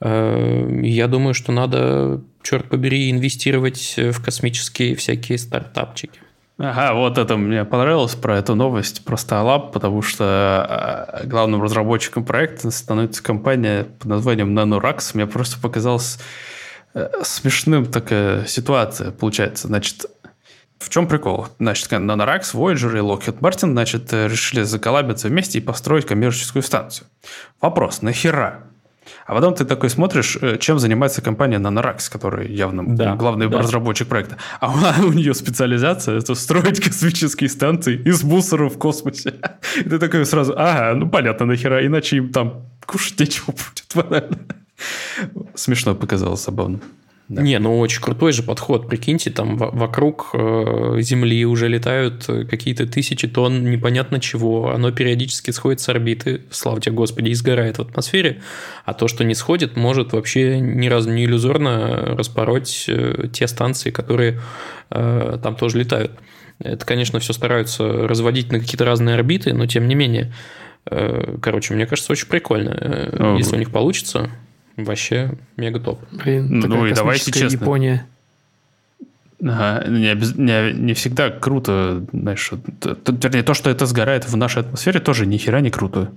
[0.00, 6.20] Э, Я думаю, что надо, черт побери, инвестировать в космические всякие стартапчики.
[6.58, 12.24] Ага, вот это мне понравилось про эту новость, про Starlab, потому что э, главным разработчиком
[12.24, 15.10] проекта становится компания под названием NanoRax.
[15.12, 16.18] Мне просто показалось
[16.94, 19.66] э, смешным такая ситуация получается.
[19.66, 20.06] Значит,
[20.78, 21.48] в чем прикол?
[21.58, 27.06] Значит, NanoRax, Voyager и Lockheed Martin, значит, э, решили заколабиться вместе и построить коммерческую станцию.
[27.60, 28.64] Вопрос, нахера?
[29.26, 33.58] А потом ты такой смотришь, э, чем занимается компания Nanorax, которая явно да, главный да.
[33.58, 34.36] разработчик проекта.
[34.60, 39.34] А у, у нее специализация– это строить космические станции из мусора в космосе.
[39.76, 44.38] И ты такой сразу, ага, ну понятно, нахера, иначе им там кушать нечего будет банально.
[45.54, 46.80] Смешно показалось, забавно.
[47.28, 47.42] Да.
[47.42, 48.88] Не, ну очень крутой же подход.
[48.88, 54.70] Прикиньте, там вокруг э, Земли уже летают э, какие-то тысячи тонн непонятно чего.
[54.70, 58.42] Оно периодически сходит с орбиты, слава тебе Господи, и сгорает в атмосфере.
[58.84, 63.90] А то, что не сходит, может вообще ни разу не иллюзорно распороть э, те станции,
[63.90, 64.40] которые
[64.88, 66.12] там тоже летают.
[66.60, 70.32] Это, конечно, все стараются разводить на какие-то разные орбиты, но тем не менее.
[70.84, 73.10] Короче, мне кажется, очень прикольно.
[73.12, 74.30] Ну, Если у них получится,
[74.76, 76.00] Вообще мега топ.
[76.12, 77.56] Блин, ну и давайте честно.
[77.56, 78.06] Япония.
[79.42, 82.50] Ага, не, не, не всегда круто, знаешь,
[82.82, 86.10] вернее, то, что это сгорает в нашей атмосфере, тоже ни хера не круто.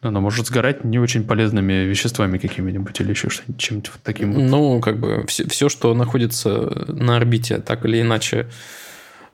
[0.00, 4.30] Оно может сгорать не очень полезными веществами какими-нибудь или еще что-нибудь, чем-то таким.
[4.30, 8.46] Ну, как бы все, все, что находится на орбите, так или иначе,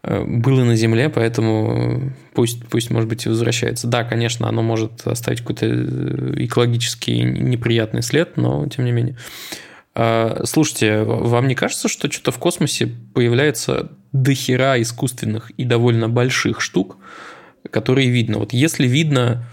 [0.07, 3.87] было на Земле, поэтому пусть, пусть, может быть, и возвращается.
[3.87, 9.17] Да, конечно, оно может оставить какой-то э, экологический неприятный след, но тем не менее.
[9.95, 16.61] А, слушайте, вам не кажется, что что-то в космосе появляется дохера искусственных и довольно больших
[16.61, 16.99] штук,
[17.71, 18.39] которые видно?
[18.39, 19.47] Вот если видно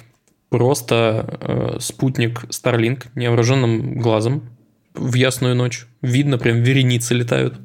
[0.50, 4.50] просто э, спутник Starlink невооруженным глазом
[4.94, 7.56] в ясную ночь, видно прям вереницы летают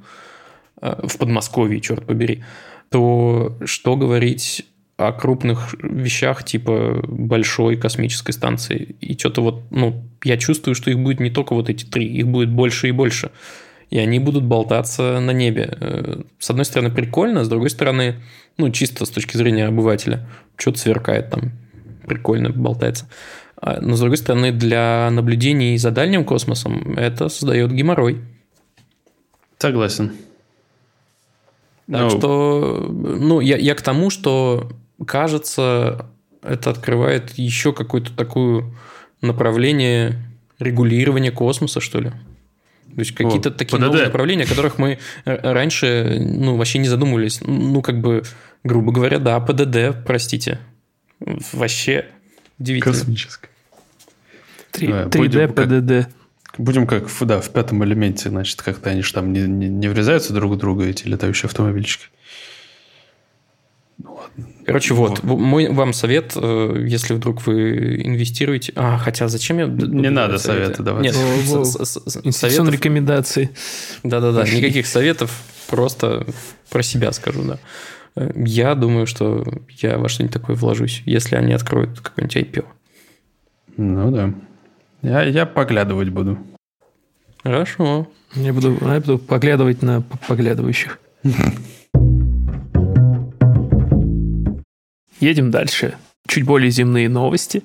[0.78, 2.44] в Подмосковье, черт побери,
[2.90, 4.66] то что говорить
[4.96, 8.96] о крупных вещах типа большой космической станции.
[9.00, 12.26] И что-то вот, ну, я чувствую, что их будет не только вот эти три, их
[12.28, 13.30] будет больше и больше.
[13.90, 15.76] И они будут болтаться на небе.
[15.80, 18.16] Э, с одной стороны, прикольно, с другой стороны,
[18.56, 20.26] ну, чисто с точки зрения обывателя,
[20.56, 21.52] что-то сверкает там,
[22.06, 23.08] прикольно болтается.
[23.56, 28.22] А, но, с другой стороны, для наблюдений за дальним космосом это создает геморрой.
[29.58, 30.12] Согласен.
[31.90, 34.68] Так ну, что, ну, я, я к тому, что
[35.06, 36.06] кажется,
[36.42, 38.64] это открывает еще какое-то такое
[39.20, 40.16] направление
[40.58, 42.10] регулирования космоса, что ли.
[42.10, 43.86] То есть какие-то такие ПДД.
[43.86, 47.40] новые направления, о которых мы раньше ну, вообще не задумывались.
[47.42, 48.22] Ну, как бы,
[48.64, 50.58] грубо говоря, да, ПДД, простите.
[51.52, 52.06] Вообще
[52.58, 52.94] удивительно.
[52.94, 53.50] Космическое.
[54.72, 56.14] 3D, ПДД.
[56.58, 60.32] Будем как да, в пятом элементе, значит, как-то они же там не, не, не врезаются
[60.32, 62.06] друг в друга, эти летающие автомобильчики.
[63.98, 64.46] Ну, ладно.
[64.64, 68.72] Короче, вот, вот, мой вам совет, э, если вдруг вы инвестируете...
[68.76, 69.66] А, хотя зачем я...
[69.66, 71.04] Не надо советы давать.
[71.04, 71.14] Нет,
[72.34, 72.72] советов...
[72.72, 73.50] рекомендации.
[74.02, 76.26] Да-да-да, никаких советов, просто
[76.70, 77.58] про себя скажу, да.
[78.16, 79.44] Э, я думаю, что
[79.80, 82.64] я во что-нибудь такое вложусь, если они откроют какой-нибудь IPO.
[83.76, 84.34] Ну да.
[85.02, 86.38] Я, я поглядывать буду.
[87.42, 88.08] Хорошо.
[88.34, 90.98] Я буду, я буду поглядывать на поглядывающих.
[95.20, 95.94] Едем дальше.
[96.26, 97.62] Чуть более земные новости.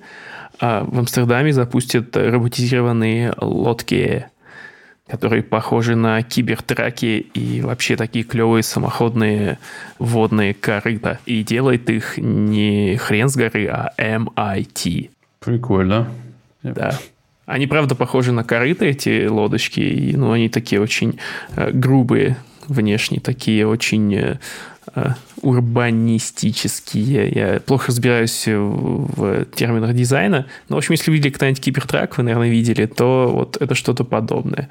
[0.60, 4.28] А, в Амстердаме запустят роботизированные лодки,
[5.08, 9.58] которые похожи на кибертраки и вообще такие клевые самоходные
[9.98, 11.20] водные корыта.
[11.26, 15.10] И делает их не хрен с горы, а MIT.
[15.40, 16.08] Прикольно.
[16.62, 16.98] Да.
[17.52, 21.20] Они, правда, похожи на корыто, эти лодочки, и, ну, они такие очень
[21.58, 22.38] э, грубые
[22.68, 24.40] внешне, такие очень э,
[24.96, 25.10] э,
[25.42, 27.30] урбанистические.
[27.30, 32.24] Я плохо разбираюсь в, в терминах дизайна, но, в общем, если видели когда-нибудь кибертрак, вы,
[32.24, 34.70] наверное, видели, то вот это что-то подобное.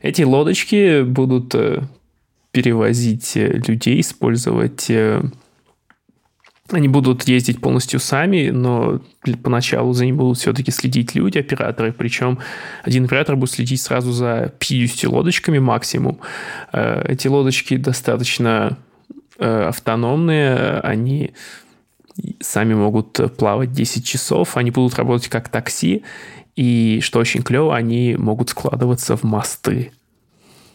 [0.00, 1.82] Эти лодочки будут э,
[2.52, 4.86] перевозить э, людей, использовать
[6.70, 9.00] они будут ездить полностью сами, но
[9.42, 11.92] поначалу за ним будут все-таки следить люди, операторы.
[11.92, 12.38] Причем
[12.82, 16.18] один оператор будет следить сразу за 50 лодочками максимум.
[16.72, 18.78] Э, эти лодочки достаточно
[19.38, 21.32] э, автономные, они
[22.40, 26.02] сами могут плавать 10 часов, они будут работать как такси,
[26.56, 29.92] и, что очень клево, они могут складываться в мосты.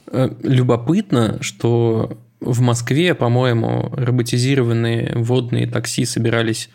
[0.07, 6.69] Э, любопытно, что в Москве, по-моему, роботизированные водные такси собирались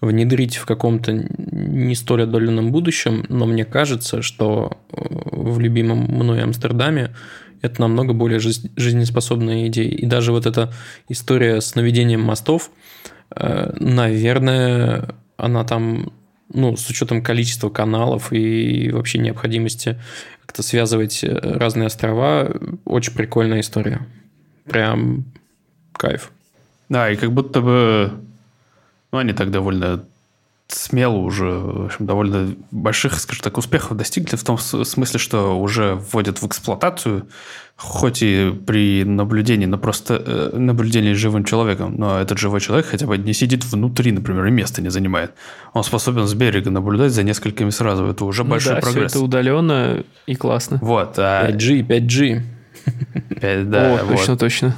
[0.00, 6.42] внедрить в каком-то не столь отдаленном будущем, но мне кажется, что э, в любимом мной
[6.42, 7.14] Амстердаме
[7.60, 9.90] это намного более жизнеспособная идея.
[9.90, 10.72] И даже вот эта
[11.08, 12.70] история с наведением мостов,
[13.36, 16.12] э, наверное, она там,
[16.52, 20.00] ну, с учетом количества каналов и вообще необходимости
[20.40, 22.52] как-то связывать э, разные острова,
[22.84, 24.06] очень прикольная история.
[24.64, 25.24] Прям
[25.92, 26.30] кайф.
[26.88, 28.12] Да, и как будто бы...
[29.12, 30.04] Ну, они так довольно
[30.74, 35.94] смело уже, в общем, довольно больших, скажем так, успехов достигли в том смысле, что уже
[35.94, 37.28] вводят в эксплуатацию,
[37.76, 43.06] хоть и при наблюдении, но просто э, наблюдении живым человеком, но этот живой человек хотя
[43.06, 45.32] бы не сидит внутри, например, и места не занимает.
[45.72, 48.06] Он способен с берега наблюдать за несколькими сразу.
[48.06, 49.12] Это уже ну большой да, прогресс.
[49.12, 50.78] Все это удаленно и классно.
[50.80, 51.18] Вот.
[51.18, 51.50] А...
[51.50, 52.42] 5G, 5G.
[53.40, 54.16] 5, да, О, вот.
[54.16, 54.76] точно, точно.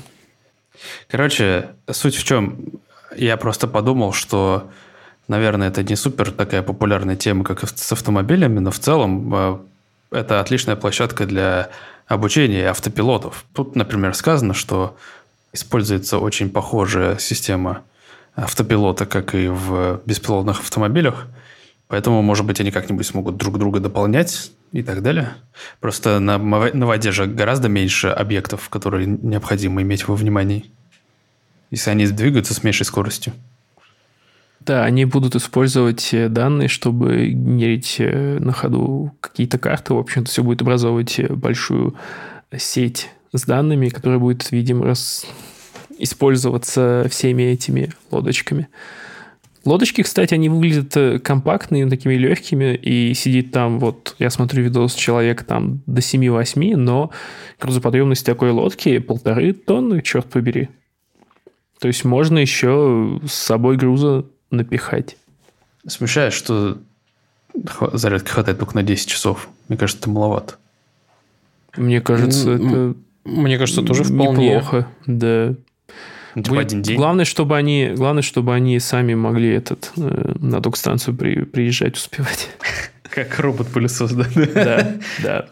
[1.09, 2.59] Короче, суть в чем?
[3.17, 4.71] Я просто подумал, что
[5.27, 9.59] Наверное, это не супер такая популярная тема, как с автомобилями, но в целом э,
[10.11, 11.71] это отличная площадка для
[12.07, 13.47] обучения автопилотов.
[13.55, 14.97] Тут, например, сказано, что
[15.55, 17.83] используется очень похожая система
[18.37, 21.27] автопилота, как и в беспилотных автомобилях.
[21.89, 25.35] Поэтому, может быть, они как-нибудь смогут друг друга дополнять и так далее.
[25.81, 30.73] Просто на, на воде же гораздо меньше объектов, которые необходимо иметь во внимании,
[31.71, 33.33] если они двигаются с меньшей скоростью.
[34.61, 39.93] Да, они будут использовать э, данные, чтобы генерить э, на ходу какие-то карты.
[39.93, 41.95] В общем-то, все будет образовывать э, большую
[42.57, 45.27] сеть с данными, которая будет, видимо, раз...
[45.99, 48.69] использоваться всеми этими лодочками.
[49.65, 55.45] Лодочки, кстати, они выглядят компактными, такими легкими, и сидит там, вот, я смотрю видос, человек
[55.45, 57.11] там до 7-8, но
[57.61, 60.69] грузоподъемность такой лодки полторы тонны, черт побери.
[61.81, 65.17] То есть можно еще с собой груза напихать.
[65.87, 66.79] Смущает, что
[67.93, 69.49] зарядки хватает только на 10 часов.
[69.69, 70.55] Мне кажется, это маловато.
[71.77, 72.95] Мне кажется, это...
[73.25, 74.57] Мне кажется, тоже вполне.
[74.57, 75.55] Неплохо, да.
[76.35, 76.97] Типа один день.
[76.97, 82.51] Главное, чтобы они, главное, чтобы они сами могли этот, э, на док-станцию при, приезжать, успевать.
[83.11, 84.27] Как робот-пылесос, да?
[84.55, 85.47] Да, да.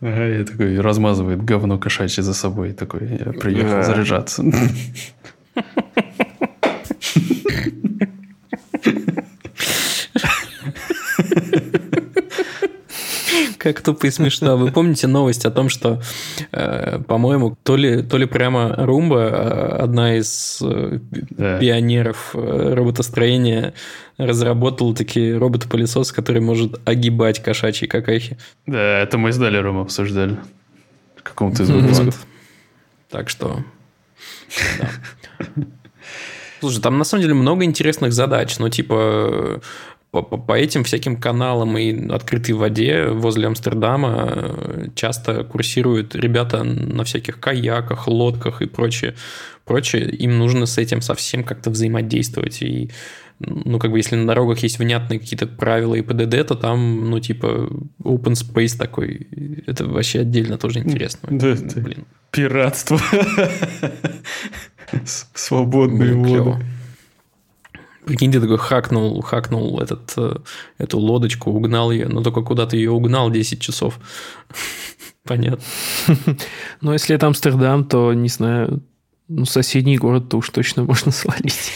[0.00, 2.72] Ага, я такой размазывает говно кошачье за собой.
[2.72, 4.44] Такой, я приехал заряжаться.
[13.64, 14.58] Как тупо и смешно.
[14.58, 16.02] Вы помните новость о том, что,
[16.52, 20.98] э, по-моему, то ли, то ли прямо Румба, э, одна из э,
[21.30, 21.58] да.
[21.58, 23.72] пионеров роботостроения,
[24.18, 28.36] разработал такие робот-пылесос, который может огибать кошачьи какахи.
[28.66, 30.36] Да, это мы с Далером обсуждали.
[31.16, 32.26] В каком-то из выпусков.
[33.08, 33.64] Так что...
[36.60, 38.58] Слушай, там на самом деле много интересных задач.
[38.58, 39.60] Ну, типа,
[40.22, 47.04] по, по этим всяким каналам и открытой воде возле Амстердама э, часто курсируют ребята на
[47.04, 49.14] всяких каяках, лодках и прочее.
[49.64, 50.08] прочее.
[50.10, 52.62] Им нужно с этим совсем как-то взаимодействовать.
[52.62, 52.90] И,
[53.40, 57.20] ну, как бы, если на дорогах есть внятные какие-то правила и ПДД, то там, ну,
[57.20, 57.68] типа,
[58.02, 59.26] open space такой.
[59.66, 61.28] Это вообще отдельно тоже интересно.
[61.30, 62.04] Да, Блин.
[62.30, 62.98] Пиратство.
[65.34, 66.64] Свободные воды.
[68.04, 70.36] Прикинь, ты такой хакнул, хакнул этот, э,
[70.78, 73.98] эту лодочку, угнал ее, но только куда ты ее угнал 10 часов.
[75.24, 75.64] Понятно.
[76.82, 78.82] Но если это Амстердам, то, не знаю,
[79.28, 81.72] ну, соседний город-то уж точно можно свалить.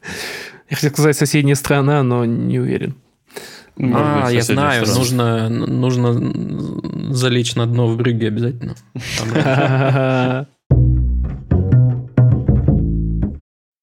[0.68, 2.94] Я хотел сказать соседняя страна, но не уверен.
[3.76, 8.76] А, я знаю, нужно, нужно залечь на дно в брюге обязательно.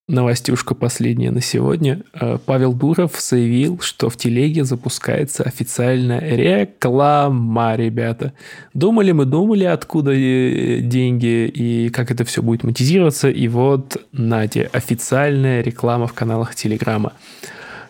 [0.09, 2.01] Новостюшка последняя на сегодня.
[2.13, 8.31] Э, Павел Дуров заявил, что в телеге запускается официальная реклама, ребята.
[8.73, 13.29] Думали мы, думали, откуда э, деньги и как это все будет монетизироваться.
[13.29, 17.11] И вот, Надя, официальная реклама в каналах Телеграма.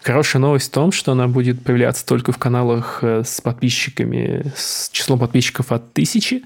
[0.02, 4.90] Хорошая новость в том, что она будет появляться только в каналах э, с подписчиками, с
[4.90, 6.42] числом подписчиков от тысячи,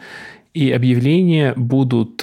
[0.54, 2.22] и объявления будут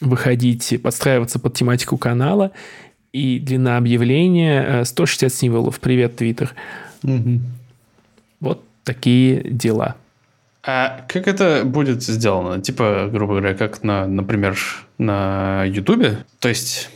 [0.00, 2.52] выходить, подстраиваться под тематику канала.
[3.12, 5.80] И длина объявления 160 э, символов.
[5.80, 6.54] Привет, Твиттер.
[7.02, 7.40] Угу.
[8.40, 9.96] Вот такие дела.
[10.62, 12.60] А как это будет сделано?
[12.60, 14.58] Типа, грубо говоря, как, на, например,
[14.98, 16.18] на Ютубе?
[16.40, 16.90] То есть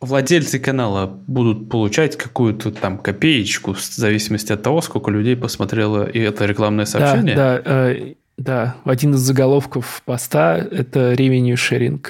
[0.00, 6.18] владельцы канала будут получать какую-то там копеечку в зависимости от того, сколько людей посмотрело и
[6.18, 7.34] это рекламное сообщение?
[7.34, 8.76] Да, да, э, да.
[8.84, 12.04] Один из заголовков поста– это revenue sharing.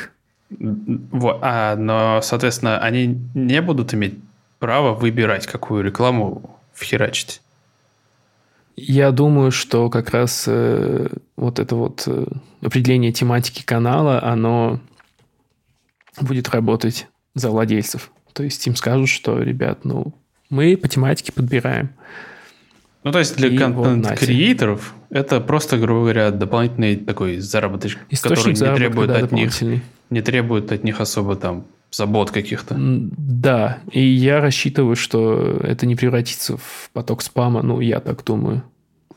[0.50, 4.14] Вот, а, но, соответственно, они не будут иметь
[4.58, 7.40] права выбирать, какую рекламу вхерачить.
[8.76, 12.26] Я думаю, что как раз э, вот это вот э,
[12.60, 14.80] определение тематики канала, оно
[16.20, 18.10] будет работать за владельцев.
[18.34, 20.12] То есть им скажут, что, ребят, ну,
[20.50, 21.90] мы по тематике подбираем.
[23.06, 28.76] Ну, то есть для контент-креаторов это просто, грубо говоря, дополнительный такой заработок, Источник который не
[28.76, 29.52] требует да, от них
[30.10, 32.74] не требует от них особо там забот каких-то.
[32.76, 38.64] Да, и я рассчитываю, что это не превратится в поток спама, ну, я так думаю.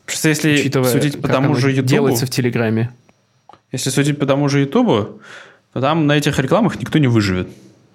[0.06, 2.90] Просто если Учитывая, судить по тому же Ютубу, делается в Телеграме.
[3.72, 5.20] если судить по тому же Ютубу,
[5.72, 7.48] то там на этих рекламах никто не выживет.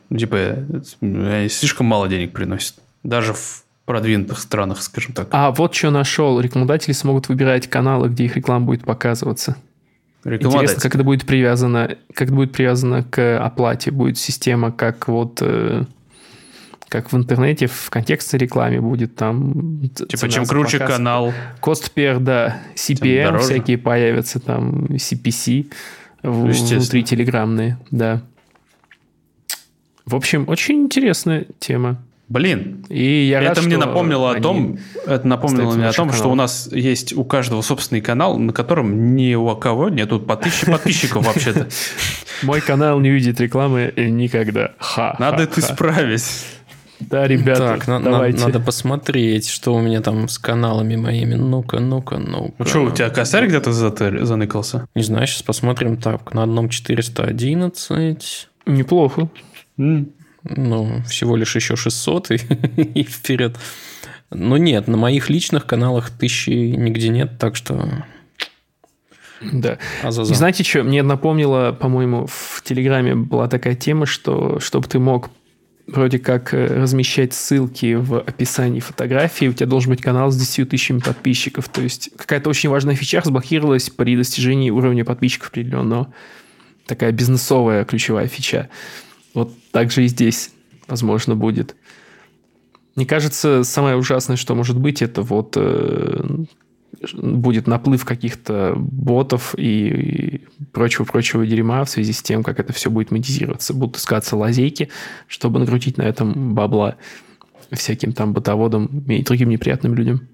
[0.10, 0.58] Ну, Типа,
[1.00, 2.76] они слишком мало денег приносят.
[3.04, 5.28] Даже в продвинутых странах, скажем так.
[5.32, 6.40] А вот что нашел.
[6.40, 9.58] Рекламодатели смогут выбирать каналы, где их реклама будет показываться.
[10.24, 13.92] Интересно, как это будет привязано, как это будет привязано к оплате.
[13.92, 15.86] Будет система, как вот э,
[16.90, 19.82] как в интернете, в контекстной рекламе будет там...
[19.90, 20.96] Типа, чем круче показ.
[20.96, 25.72] канал, Cost per, да, CPM всякие появятся, там CPC
[26.24, 28.22] внутри телеграммные, да.
[30.06, 32.02] В общем, очень интересная тема.
[32.28, 36.20] Блин, И я рад, это мне напомнило о том, это напомнило мне о том, наших
[36.20, 40.36] что у нас есть у каждого собственный канал, на котором ни у кого нету по
[40.36, 41.68] тысяче подписчиков вообще-то.
[42.44, 44.72] Мой канал не видит рекламы никогда.
[44.80, 45.16] Ха.
[45.20, 46.24] Надо это исправить.
[47.00, 48.40] Да, ребята, так, на- давайте.
[48.40, 51.36] надо посмотреть, что у меня там с каналами моими.
[51.36, 52.54] Ну-ка, ну-ка, ну-ка.
[52.58, 54.88] Ну что, у тебя косарь где-то заныкался?
[54.96, 55.98] Не знаю, сейчас посмотрим.
[55.98, 58.48] Так, на одном 411.
[58.66, 59.30] Неплохо.
[60.46, 62.36] Ну, всего лишь еще 600 и,
[63.00, 63.58] и вперед.
[64.32, 68.06] Но нет, на моих личных каналах тысячи нигде нет, так что...
[69.42, 69.78] Да.
[70.02, 70.32] Азаза.
[70.32, 75.30] И знаете что, мне напомнило, по-моему, в Телеграме была такая тема, что чтобы ты мог
[75.88, 80.70] вроде как э, размещать ссылки в описании фотографии, у тебя должен быть канал с 10
[80.70, 81.70] тысячами подписчиков.
[81.70, 86.14] То есть какая-то очень важная фича разблокировалась при достижении уровня подписчиков определенного.
[86.88, 88.70] Такая бизнесовая ключевая фича.
[89.36, 90.52] Вот так же и здесь,
[90.88, 91.76] возможно, будет.
[92.96, 96.46] Мне кажется, самое ужасное, что может быть, это вот э,
[97.14, 103.12] будет наплыв каких-то ботов и прочего-прочего дерьма в связи с тем, как это все будет
[103.12, 103.74] монетизироваться.
[103.74, 104.90] Будут искаться лазейки,
[105.28, 106.96] чтобы накрутить на этом бабла
[107.72, 110.30] всяким там ботоводам и другим неприятным людям.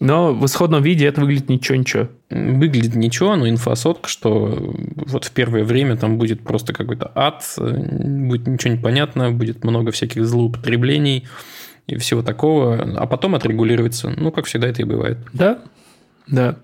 [0.00, 2.08] Но в исходном виде это выглядит ничего-ничего.
[2.30, 8.46] Выглядит ничего, но инфосотка, что вот в первое время там будет просто какой-то ад, будет
[8.46, 11.28] ничего не понятно, будет много всяких злоупотреблений
[11.86, 14.08] и всего такого, а потом отрегулируется.
[14.16, 15.18] Ну, как всегда это и бывает.
[15.34, 15.62] Да,
[16.26, 16.56] да.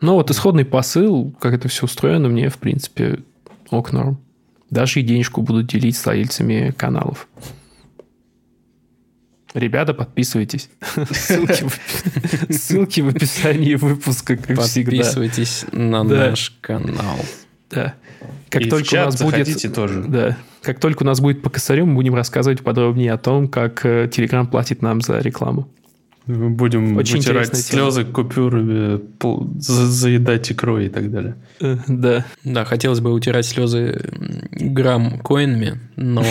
[0.00, 3.20] Ну вот исходный посыл, как это все устроено, мне, в принципе,
[3.70, 4.18] ок норм.
[4.70, 7.28] Даже и денежку будут делить с владельцами каналов.
[9.56, 10.68] Ребята, подписывайтесь.
[12.50, 14.90] Ссылки в, описании выпуска, как всегда.
[14.98, 17.18] Подписывайтесь на наш канал.
[17.70, 17.94] Да.
[18.50, 19.74] Как И только у нас будет...
[19.74, 20.04] тоже.
[20.06, 20.36] Да.
[20.60, 24.10] Как только у нас будет по косарю, мы будем рассказывать подробнее о том, как э,
[24.12, 25.72] Telegram платит нам за рекламу.
[26.26, 27.62] Мы Будем Очень вытирать тема.
[27.62, 31.36] слезы купюрами, пол- за- заедать икрой и так далее.
[31.60, 32.26] Э, Да.
[32.44, 34.10] Да, хотелось бы утирать слезы
[34.50, 36.22] грамм коинами, но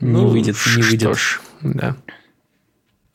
[0.00, 1.16] не Ну, выйдет, не выйдет.
[1.62, 1.96] Да.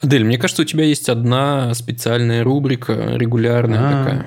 [0.02, 3.92] Адель, мне кажется, у тебя есть одна специальная рубрика, регулярная А.
[3.92, 4.26] такая.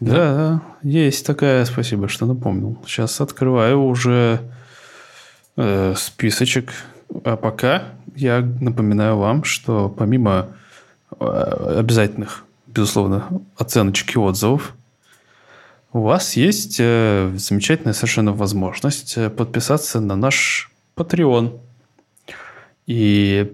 [0.00, 2.78] Да, да, есть такая, спасибо, что напомнил.
[2.86, 4.40] Сейчас открываю уже
[5.56, 6.72] э, списочек.
[7.24, 7.84] А пока
[8.16, 10.48] я напоминаю вам, что помимо
[11.18, 14.74] э, обязательных, безусловно, оценочек и отзывов,
[15.92, 21.60] у вас есть э, замечательная совершенно возможность э, подписаться на наш Patreon.
[22.86, 23.52] И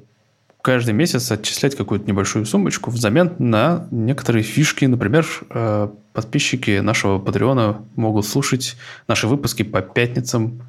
[0.62, 4.84] каждый месяц отчислять какую-то небольшую суммочку взамен на некоторые фишки.
[4.84, 8.76] Например, э, подписчики нашего Патреона могут слушать
[9.08, 10.62] наши выпуски по пятницам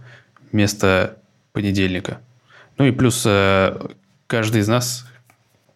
[0.51, 1.17] вместо
[1.53, 2.19] понедельника.
[2.77, 3.77] Ну и плюс э,
[4.27, 5.05] каждый из нас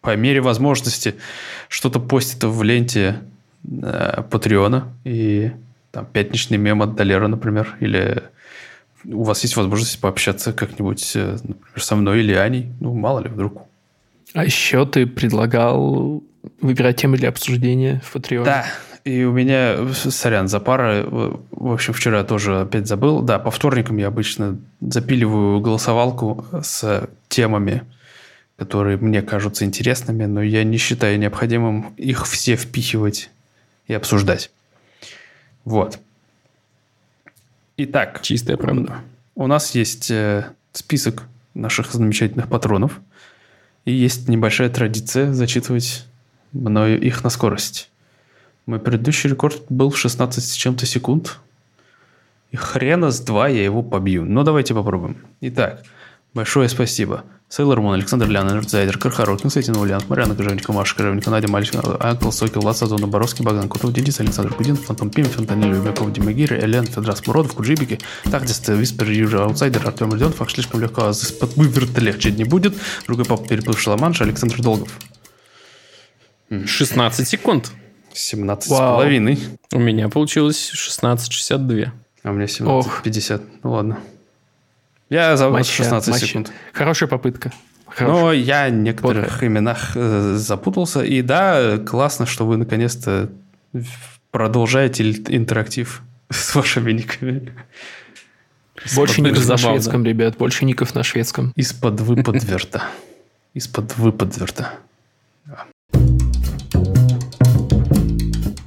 [0.00, 1.16] по мере возможности
[1.68, 3.20] что-то постит в ленте
[3.64, 4.92] э, Патреона.
[5.04, 5.50] И
[5.90, 8.22] там пятничный мем от Долера, например, или
[9.12, 12.68] у вас есть возможность пообщаться как-нибудь, э, например, со мной или Аней.
[12.80, 13.62] Ну, мало ли, вдруг.
[14.34, 16.22] А еще ты предлагал
[16.60, 18.44] выбирать темы для обсуждения в Patreon.
[18.44, 18.66] Да,
[19.04, 23.22] и у меня, сорян, за пара, в общем, вчера тоже опять забыл.
[23.22, 27.82] Да, по вторникам я обычно запиливаю голосовалку с темами,
[28.56, 33.30] которые мне кажутся интересными, но я не считаю необходимым их все впихивать
[33.86, 34.50] и обсуждать.
[35.64, 35.98] Вот.
[37.76, 39.00] Итак, Чистая правда.
[39.34, 41.24] у нас есть э, список
[41.54, 43.00] наших замечательных патронов.
[43.84, 46.06] И есть небольшая традиция зачитывать
[46.52, 47.90] мною их на скорость.
[48.66, 51.38] Мой предыдущий рекорд был 16 с чем-то секунд.
[52.50, 54.24] И хрена с два я его побью.
[54.24, 55.18] Но давайте попробуем.
[55.40, 55.82] Итак,
[56.36, 57.24] Большое спасибо.
[57.48, 62.30] Сейлор Мун, Александр Лян, Энердзайдер, Кархаров, Константин Ульянов, Марьяна Кожевникова, Маша Кожевникова, Надя Мальчик, Анкл,
[62.30, 66.86] Сокил, Ласа, Зона, Боровский, Богдан Кутов, Денис, Александр Кудин, Фантом Пим, Фонтаниль, Любяков, Димагир, Элен,
[66.86, 72.00] Федрас Муродов, Куджибики, Тахдист, Виспер, Южа, Аутсайдер, Артем Родион, Фак слишком легко, а из-под выверта
[72.00, 72.74] легче не будет.
[73.06, 74.98] Другой папа переплывший Ла-Манш, Александр Долгов.
[76.50, 77.70] 16 секунд.
[78.12, 79.38] 17 с половиной.
[79.72, 81.90] У меня получилось 16.62.
[82.24, 83.42] А у меня 17.50.
[83.62, 83.98] Ну ладно.
[85.08, 86.26] Я за Моча, 16 моча.
[86.26, 86.52] секунд.
[86.72, 87.52] Хорошая попытка.
[88.00, 91.02] Но я в некоторых именах э, запутался.
[91.02, 93.30] И да, классно, что вы наконец-то
[94.30, 97.52] продолжаете интерактив с вашими никами.
[98.94, 100.36] Больше ников на шведском, ребят.
[100.36, 101.52] Больше ников на шведском.
[101.56, 102.82] Из-под выподверта.
[103.54, 104.74] Из-под выподверта.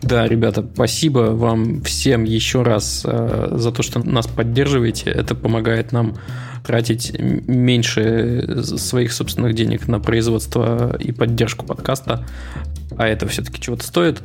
[0.09, 5.11] Да, ребята, спасибо вам всем еще раз э, за то, что нас поддерживаете.
[5.11, 6.15] Это помогает нам
[6.65, 12.25] тратить меньше своих собственных денег на производство и поддержку подкаста.
[12.97, 14.23] А это все-таки чего-то стоит.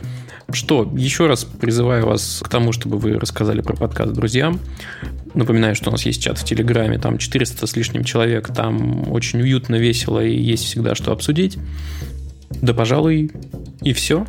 [0.51, 4.61] Что, еще раз призываю вас к тому, чтобы вы рассказали про подкаст друзьям.
[5.35, 9.43] Напоминаю, что у нас есть чат в Телеграме, там 400 с лишним человек, там очень
[9.43, 11.59] уютно, весело и есть всегда что обсудить.
[12.63, 13.33] Да, пожалуй,
[13.83, 14.27] и все.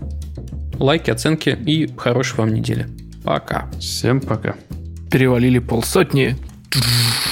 [0.80, 2.88] Лайки, оценки и хорошей вам недели.
[3.24, 3.70] Пока.
[3.80, 4.56] Всем пока.
[5.10, 6.36] Перевалили полсотни.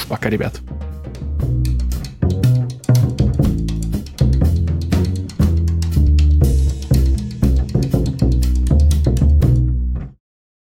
[0.08, 0.60] Пока, ребят.